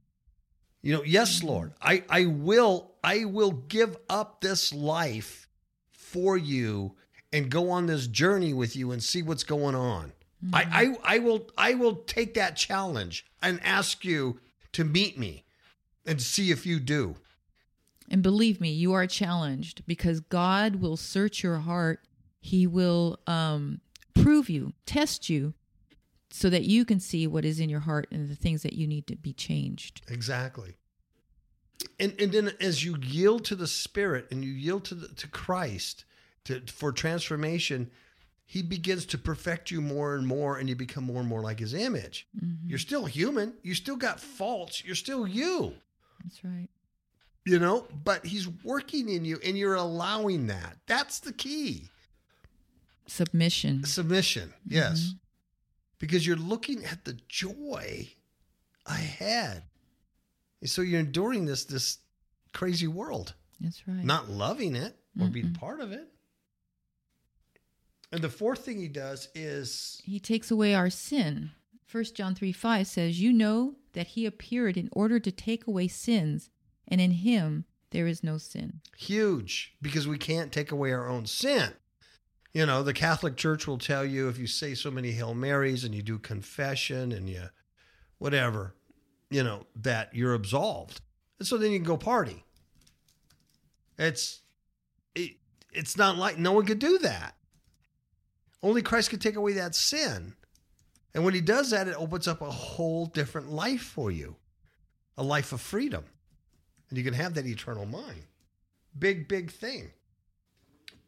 [0.82, 5.49] You know, yes, Lord, I, I will, I will give up this life
[5.91, 6.95] for you
[7.38, 10.11] and go on this journey with you and see what's going on.
[10.51, 14.39] I, I I will I will take that challenge and ask you
[14.73, 15.45] to meet me
[16.05, 17.15] and see if you do.
[18.09, 22.01] And believe me, you are challenged because God will search your heart.
[22.39, 23.81] He will um,
[24.13, 25.53] prove you, test you,
[26.29, 28.88] so that you can see what is in your heart and the things that you
[28.88, 30.01] need to be changed.
[30.07, 30.75] Exactly.
[31.99, 35.27] And and then as you yield to the Spirit and you yield to the, to
[35.27, 36.05] Christ
[36.48, 37.89] to for transformation,
[38.45, 41.60] He begins to perfect you more and more, and you become more and more like
[41.60, 42.28] His image.
[42.36, 42.70] Mm-hmm.
[42.70, 43.54] You're still human.
[43.64, 44.84] You still got faults.
[44.84, 45.74] You're still you.
[46.24, 46.70] That's right.
[47.45, 50.78] You know, but He's working in you, and you're allowing that.
[50.88, 51.89] That's the key.
[53.08, 53.86] Submission.
[53.86, 54.76] Submission, mm-hmm.
[54.76, 55.14] yes,
[56.00, 58.10] because you're looking at the joy
[58.86, 59.64] ahead.
[60.60, 62.00] And so you're enduring this this
[62.54, 63.34] crazy world.
[63.62, 64.04] That's right.
[64.04, 66.08] not loving it or being part of it.
[68.12, 71.51] And the fourth thing he does is he takes away our sin.
[71.86, 75.88] First John 3 5 says, You know that he appeared in order to take away
[75.88, 76.49] sins,
[76.88, 78.82] and in him there is no sin.
[78.97, 81.74] huge because we can't take away our own sin.
[82.53, 85.84] You know, the Catholic Church will tell you if you say so many Hail Marys
[85.84, 87.43] and you do confession and you
[88.18, 88.76] whatever,
[89.30, 91.01] you know, that you're absolved.
[91.39, 92.43] And so then you can go party.
[93.97, 94.41] It's
[95.16, 95.38] it,
[95.72, 97.36] it's not like no one could do that.
[98.64, 100.34] Only Christ could take away that sin.
[101.14, 104.36] And when he does that, it opens up a whole different life for you.
[105.18, 106.03] A life of freedom.
[106.89, 108.24] And you can have that eternal mind.
[108.97, 109.91] Big, big thing.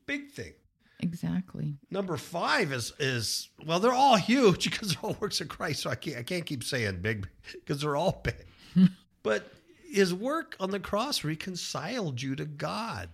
[0.05, 0.53] Big thing.
[1.01, 1.77] Exactly.
[1.89, 5.81] Number five is is well, they're all huge because they're all works of Christ.
[5.81, 8.45] So I can't I can't keep saying big because they're all big.
[9.23, 9.51] but
[9.89, 13.09] his work on the cross reconciled you to God.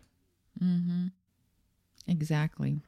[0.62, 1.08] Mm-hmm.
[2.08, 2.82] Exactly.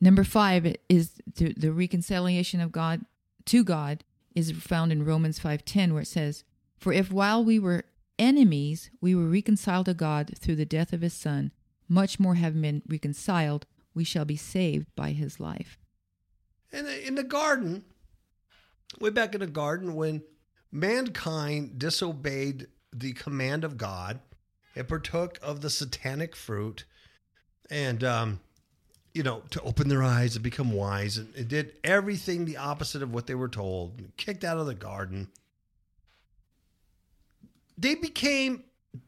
[0.00, 3.04] Number five is the, the reconciliation of God
[3.46, 6.44] to God is found in Romans five ten, where it says,
[6.76, 7.84] "For if while we were
[8.18, 11.52] enemies we were reconciled to God through the death of His Son,
[11.88, 15.78] much more having been reconciled, we shall be saved by His life."
[16.72, 17.84] And in the garden,
[19.00, 20.22] way back in the garden, when
[20.70, 24.20] mankind disobeyed the command of God,
[24.74, 26.84] it partook of the satanic fruit,
[27.70, 28.40] and um,
[29.16, 33.02] you know, to open their eyes and become wise, and it did everything the opposite
[33.02, 34.02] of what they were told.
[34.18, 35.28] Kicked out of the garden,
[37.78, 38.64] they became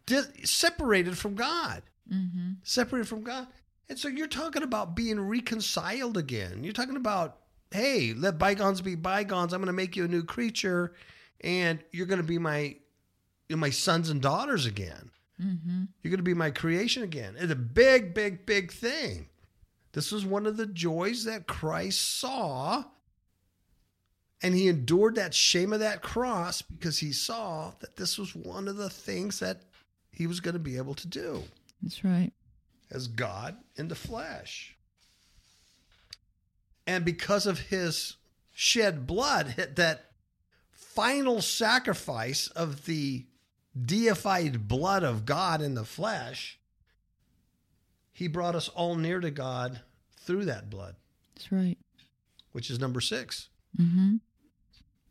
[0.06, 2.52] di- separated from God Mm-hmm.
[2.62, 3.46] separated from God.
[3.90, 6.64] And so you're talking about being reconciled again.
[6.64, 7.36] You're talking about,
[7.70, 9.52] hey, let bygones be bygones.
[9.52, 10.94] I'm going to make you a new creature,
[11.42, 12.76] and you're going to be my,
[13.50, 15.10] my sons and daughters again.
[15.38, 15.82] Mm-hmm.
[16.02, 17.34] You're going to be my creation again.
[17.38, 19.27] It's a big, big, big thing.
[19.98, 22.84] This was one of the joys that Christ saw.
[24.40, 28.68] And he endured that shame of that cross because he saw that this was one
[28.68, 29.62] of the things that
[30.12, 31.42] he was going to be able to do
[31.82, 32.30] That's right.
[32.92, 34.76] as God in the flesh.
[36.86, 38.18] And because of his
[38.54, 40.12] shed blood, that
[40.70, 43.26] final sacrifice of the
[43.76, 46.60] deified blood of God in the flesh,
[48.12, 49.80] he brought us all near to God
[50.28, 50.94] through that blood.
[51.34, 51.78] That's right.
[52.52, 53.48] which is number six.
[53.80, 54.16] Mm-hmm.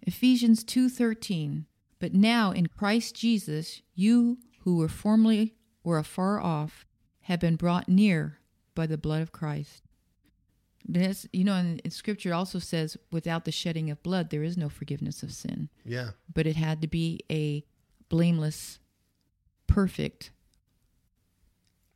[0.04, 1.66] Ephesians 2:13
[2.00, 6.86] But now in Christ Jesus you who were formerly were afar off
[7.22, 8.38] have been brought near
[8.76, 9.82] by the blood of Christ.
[10.94, 14.56] It's, you know, in, in Scripture also says, without the shedding of blood, there is
[14.56, 15.68] no forgiveness of sin.
[15.84, 16.12] Yeah.
[16.34, 17.66] But it had to be a
[18.08, 18.80] blameless,
[19.66, 20.32] perfect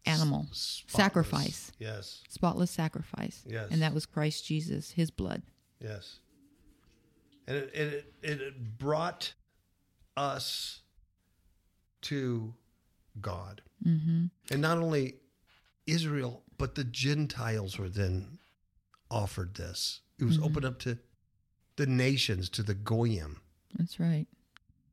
[0.05, 2.21] animal, sacrifice, Yes.
[2.29, 3.43] spotless sacrifice.
[3.47, 3.67] Yes.
[3.71, 5.43] And that was Christ Jesus, his blood.
[5.79, 6.19] Yes.
[7.47, 7.73] And it,
[8.23, 9.33] it, it, brought
[10.15, 10.81] us
[12.03, 12.53] to
[13.19, 13.61] God.
[13.85, 14.25] Mm-hmm.
[14.51, 15.15] And not only
[15.87, 18.39] Israel, but the Gentiles were then
[19.09, 20.01] offered this.
[20.19, 20.45] It was Mhm.
[20.45, 20.99] opened up to
[21.75, 23.41] the nations, to the Goyim.
[23.77, 24.27] That's right.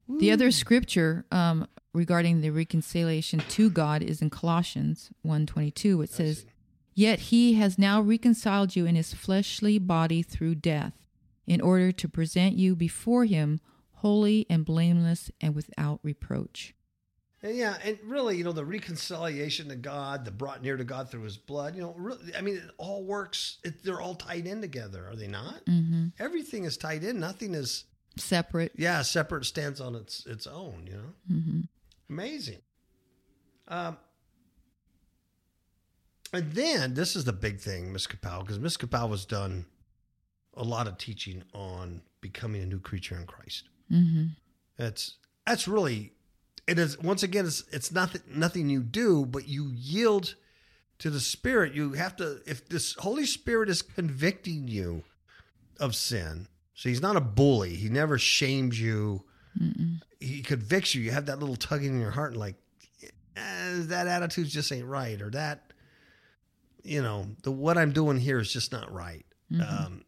[0.08, 1.66] The other scripture um,
[1.98, 6.04] regarding the reconciliation to God is in Colossians 1.22.
[6.04, 6.46] It says,
[6.94, 10.94] Yet he has now reconciled you in his fleshly body through death,
[11.46, 13.60] in order to present you before him
[13.96, 16.74] holy and blameless and without reproach.
[17.42, 21.08] And yeah, and really, you know, the reconciliation to God, the brought near to God
[21.08, 21.76] through His blood.
[21.76, 23.58] You know, really, I mean, it all works.
[23.62, 25.64] It, they're all tied in together, are they not?
[25.66, 26.06] Mm-hmm.
[26.18, 27.20] Everything is tied in.
[27.20, 27.84] Nothing is,
[28.16, 28.72] Separate.
[28.74, 29.44] yeah, separate.
[29.44, 30.88] Stands on its its own.
[30.90, 31.60] You know, Mm-hmm.
[32.10, 32.60] Amazing.
[33.68, 33.96] Um,
[36.32, 39.66] and then this is the big thing, Miss Capel, because Miss Capel has done
[40.54, 43.68] a lot of teaching on becoming a new creature in Christ.
[43.90, 44.26] Mm-hmm.
[44.76, 46.12] That's that's really
[46.66, 50.34] it is once again it's it's nothing nothing you do, but you yield
[50.98, 51.74] to the Spirit.
[51.74, 55.04] You have to if this Holy Spirit is convicting you
[55.80, 56.48] of sin.
[56.74, 57.74] So he's not a bully.
[57.74, 59.24] He never shames you.
[59.58, 60.00] Mm-mm.
[60.20, 61.02] He convicts you.
[61.02, 62.56] You have that little tugging in your heart and like
[63.36, 65.72] eh, that attitude just ain't right or that
[66.84, 69.26] you know, the what I'm doing here is just not right.
[69.52, 69.84] Mhm.
[69.84, 70.04] Um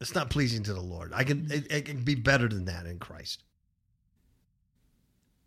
[0.00, 1.12] it's not pleasing to the Lord.
[1.14, 3.42] I can it, it can be better than that in Christ.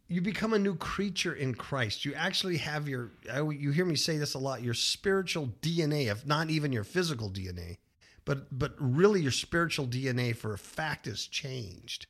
[0.07, 2.03] You become a new creature in Christ.
[2.03, 6.11] You actually have your I, you hear me say this a lot, your spiritual DNA,
[6.11, 7.77] if not even your physical DNA,
[8.25, 12.07] but but really your spiritual DNA for a fact is changed.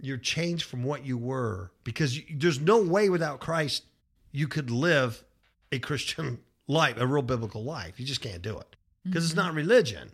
[0.00, 3.84] You're changed from what you were because you, there's no way without Christ
[4.32, 5.24] you could live
[5.72, 6.38] a Christian
[6.68, 7.98] life, a real biblical life.
[7.98, 9.46] You just can't do it because it's mm-hmm.
[9.46, 10.12] not religion.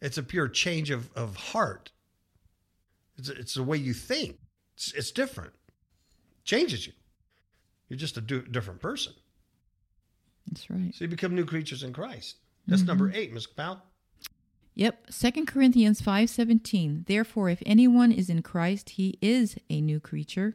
[0.00, 1.90] It's a pure change of, of heart.
[3.16, 4.38] It's, it's the way you think.
[4.74, 5.52] It's, it's different.
[6.44, 6.92] Changes you.
[7.88, 9.12] You're just a do, different person.
[10.48, 10.94] That's right.
[10.94, 12.36] So you become new creatures in Christ.
[12.66, 13.16] That's number mm-hmm.
[13.16, 13.46] eight, Ms.
[13.46, 13.82] Powell.
[14.74, 17.06] Yep, 2 Corinthians 5:17.
[17.06, 20.54] Therefore if anyone is in Christ, he is a new creature,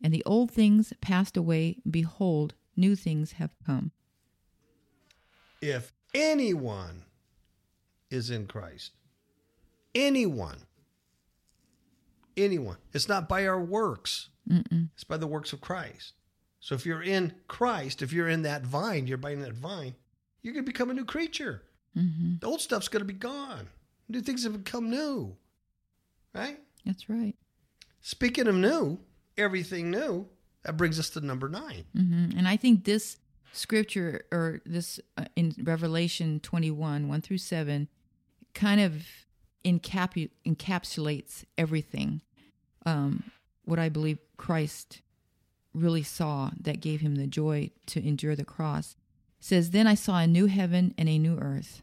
[0.00, 3.90] and the old things passed away, behold, new things have come.
[5.60, 7.04] If anyone
[8.10, 8.92] is in Christ,
[9.94, 10.62] anyone,
[12.36, 14.90] anyone, it's not by our works, Mm-mm.
[14.94, 16.12] it's by the works of Christ.
[16.60, 19.94] So if you're in Christ, if you're in that vine, you're by that vine,
[20.42, 21.62] you're going to become a new creature.
[21.98, 23.68] Hmm The old stuff's going to be gone.
[24.08, 25.36] New things have become new.
[26.34, 26.58] Right?
[26.84, 27.34] That's right.
[28.00, 28.98] Speaking of new,
[29.36, 30.26] everything new,
[30.62, 31.84] that brings us to number nine.
[31.94, 33.16] hmm And I think this
[33.52, 37.88] scripture or this uh, in Revelation 21, 1 through 7,
[38.54, 39.02] kind of
[39.64, 42.20] encapu- encapsulates everything.
[42.86, 43.30] Um,
[43.64, 45.02] what I believe Christ
[45.74, 48.96] really saw that gave him the joy to endure the cross
[49.40, 51.82] says, Then I saw a new heaven and a new earth.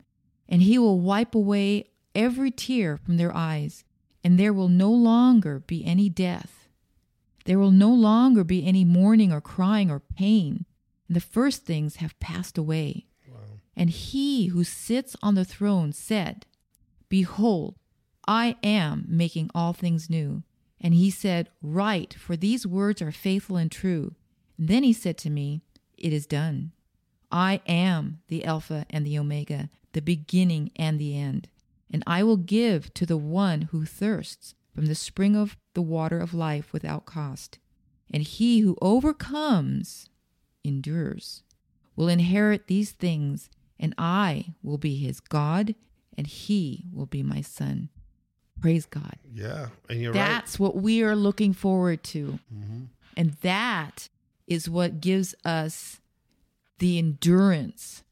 [0.51, 3.83] And he will wipe away every tear from their eyes,
[4.23, 6.67] and there will no longer be any death.
[7.45, 10.65] There will no longer be any mourning or crying or pain.
[11.09, 13.07] The first things have passed away.
[13.75, 16.45] And he who sits on the throne said,
[17.09, 17.75] Behold,
[18.27, 20.43] I am making all things new.
[20.79, 24.15] And he said, Write, for these words are faithful and true.
[24.59, 25.61] then he said to me,
[25.97, 26.73] It is done.
[27.31, 31.49] I am the Alpha and the Omega, the beginning and the end.
[31.93, 36.19] And I will give to the one who thirsts from the spring of the water
[36.19, 37.59] of life without cost.
[38.13, 40.09] And he who overcomes
[40.63, 41.43] endures
[41.95, 45.75] will inherit these things, and I will be his God,
[46.17, 47.89] and he will be my son.
[48.61, 49.15] Praise God.
[49.33, 52.31] Yeah, and you're right That's what we are looking forward to.
[52.31, 52.39] right.
[52.53, 52.83] hmm
[53.17, 54.07] And that
[54.47, 55.99] is what gives us
[56.79, 58.03] the endurance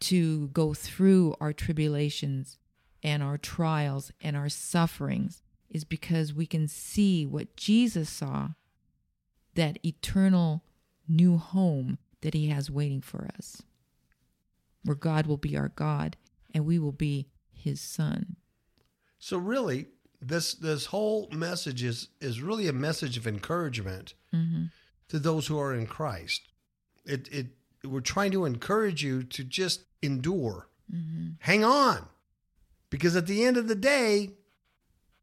[0.00, 2.58] to go through our tribulations
[3.02, 8.50] and our trials and our sufferings, is because we can see what Jesus saw
[9.54, 10.62] that eternal
[11.06, 13.62] new home that he has waiting for us,
[14.84, 16.16] where God will be our God
[16.54, 18.36] and we will be his son.
[19.18, 19.86] So really,
[20.20, 24.64] this this whole message is is really a message of encouragement hmm
[25.08, 26.42] to those who are in Christ.
[27.04, 27.46] It it
[27.84, 32.06] we're trying to encourage you to just endure, hmm hang on,
[32.90, 34.30] because at the end of the day,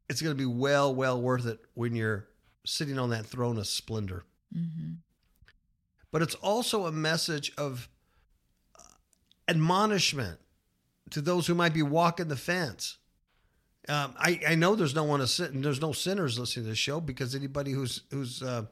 [0.09, 2.27] it's going to be well well worth it when you're
[2.65, 4.25] sitting on that throne of splendor.
[4.53, 4.93] hmm
[6.11, 7.89] But it's also a message of
[8.77, 8.83] uh,
[9.47, 10.39] admonishment
[11.11, 12.97] to those who might be walking the fence.
[13.87, 16.79] Um, I, I know there's no one to sit, there's no sinners listening to this
[16.79, 18.63] show because anybody who's who's uh,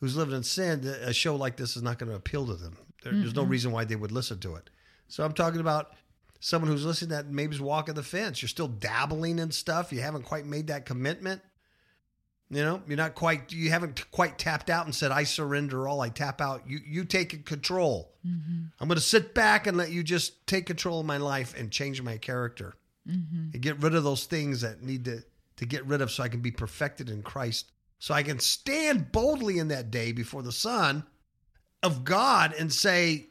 [0.00, 2.76] who's living in sin, a show like this is not going to appeal to them.
[3.02, 3.50] There, There's no Mhm.
[3.50, 4.70] reason why they would listen to it.
[5.08, 5.94] So I'm talking about
[6.40, 8.42] someone who's listening that maybe is walking the fence.
[8.42, 9.92] You're still dabbling in stuff.
[9.92, 11.42] You haven't quite made that commitment.
[12.50, 13.52] You know, you're not quite.
[13.52, 16.00] You haven't quite tapped out and said, "I surrender all.
[16.00, 18.14] I tap out." You you take control.
[18.22, 21.54] hmm I'm going to sit back and let you just take control of my life
[21.58, 22.74] and change my character
[23.06, 25.24] hmm and get rid of those things that need to
[25.56, 29.10] to get rid of so I can be perfected in Christ so I can stand
[29.12, 31.04] boldly in that day before the son
[31.82, 33.26] of God and say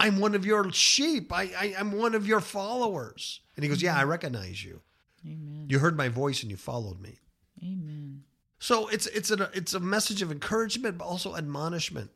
[0.00, 3.82] I'm one of your sheep I, I I'm one of your followers and he goes
[3.82, 4.80] yeah I recognize you
[5.26, 5.66] Amen.
[5.68, 7.18] you heard my voice and you followed me
[7.62, 8.22] Amen.
[8.58, 12.10] so it's it's a it's a message of encouragement but also admonishment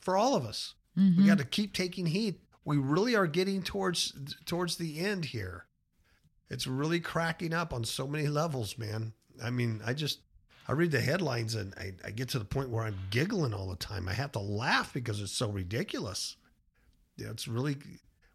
[0.00, 1.26] for all of us we Mhm.
[1.26, 2.36] got to keep taking heed.
[2.64, 4.12] We really are getting towards
[4.46, 5.66] towards the end here.
[6.48, 9.12] It's really cracking up on so many levels, man.
[9.42, 10.20] I mean, I just
[10.66, 13.68] I read the headlines and I, I get to the point where I'm giggling all
[13.68, 14.08] the time.
[14.08, 16.36] I have to laugh because it's so ridiculous.
[17.16, 17.76] Yeah, it's really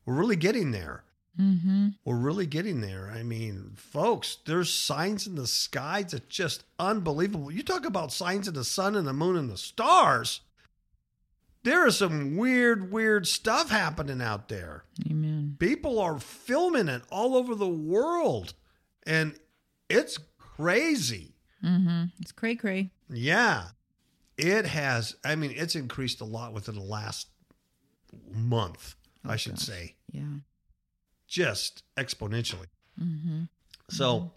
[0.06, 1.04] we're really getting there.
[1.40, 1.90] Mm-hmm.
[2.04, 3.12] We're really getting there.
[3.14, 7.52] I mean, folks, there's signs in the sky that's just unbelievable.
[7.52, 10.42] You talk about signs in the sun and the moon and the stars.
[11.64, 14.86] There is some weird, weird stuff happening out there.
[15.10, 15.56] Amen.
[15.60, 18.54] People are filming it all over the world,
[19.06, 19.36] and
[19.90, 21.36] it's crazy.
[21.64, 22.04] Mm-hmm.
[22.20, 22.92] It's cray cray.
[23.10, 23.70] Yeah,
[24.38, 25.16] it has.
[25.26, 27.28] I mean, it's increased a lot within the last
[28.32, 28.96] month,
[29.26, 29.64] I Oh, should gosh.
[29.66, 30.38] say, Yeah.
[31.28, 32.68] just exponentially.
[33.02, 33.44] Mm-hmm.
[33.90, 34.32] So,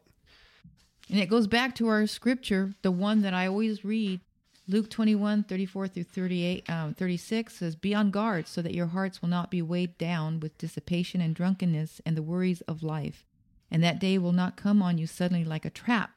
[1.10, 4.20] And it goes back to our scripture, the one that I always read.
[4.68, 9.20] Luke 21, 34 through 38, um, 36 says, Be on guard so that your hearts
[9.20, 13.24] will not be weighed down with dissipation and drunkenness and the worries of life.
[13.70, 16.12] And that day will not come on you suddenly like a trap,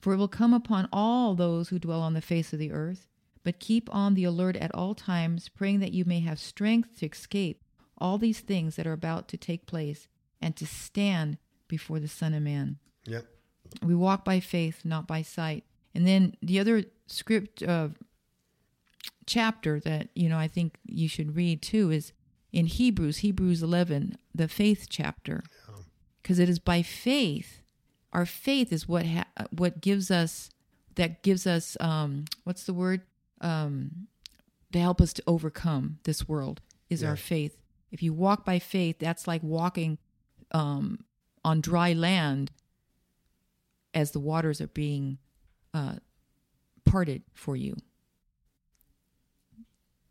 [0.00, 3.08] for it will come upon all those who dwell on the face of the earth.
[3.42, 7.06] But keep on the alert at all times, praying that you may have strength to
[7.06, 7.62] escape
[7.98, 10.08] all these things that are about to take place
[10.40, 11.38] and to stand
[11.68, 12.78] before the Son of Man.
[13.04, 13.24] yep.
[13.82, 15.64] We walk by faith, not by sight.
[15.94, 17.88] And then the other script uh,
[19.26, 22.12] chapter that you know I think you should read too is
[22.52, 25.42] in Hebrews, Hebrews 11, the faith chapter,
[26.22, 27.62] because it is by faith.
[28.16, 30.48] Our faith is what ha- what gives us
[30.94, 33.02] that gives us um, what's the word
[33.42, 34.08] um,
[34.72, 37.10] to help us to overcome this world is Yeah.
[37.10, 37.58] our faith.
[37.90, 39.98] If you walk by faith, that's like walking
[40.52, 41.04] um,
[41.44, 42.52] on dry land
[43.92, 45.18] as the waters are being
[45.74, 45.96] uh,
[46.86, 47.76] parted for you.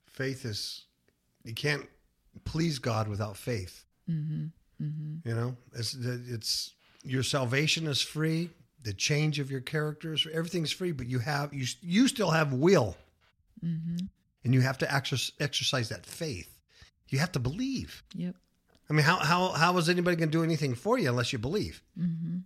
[0.05, 0.85] Faith is,
[1.43, 1.89] you can't
[2.43, 3.83] please God without faith.
[4.07, 4.45] Mm-hmm.
[4.83, 5.27] Mm-hmm.
[5.27, 6.75] You know, it's, it's
[7.05, 8.49] your salvation is free.
[8.83, 12.97] The change of your characters, everything's free, but you have, you, you still have will
[13.65, 14.05] Mm-hmm.
[14.43, 16.59] and you have to exercise, exercise that faith.
[17.09, 18.03] You have to believe.
[18.13, 18.35] Yep.
[18.89, 21.39] I mean, how, how, how is anybody going to do anything for you unless you
[21.39, 21.81] believe?
[21.99, 22.39] Mm-hmm.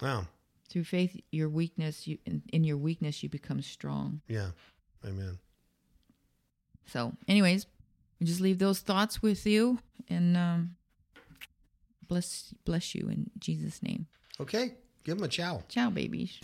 [0.00, 0.28] Wow.
[0.70, 4.22] Through faith, your weakness, you in, in your weakness, you become strong.
[4.28, 4.50] Yeah.
[5.04, 5.38] Amen.
[6.86, 7.66] So, anyways,
[8.20, 10.76] we just leave those thoughts with you, and um,
[12.12, 14.06] bless bless you in Jesus' name.
[14.38, 14.74] Okay.
[15.02, 15.62] Give them a chow.
[15.68, 16.38] Ciao, babies.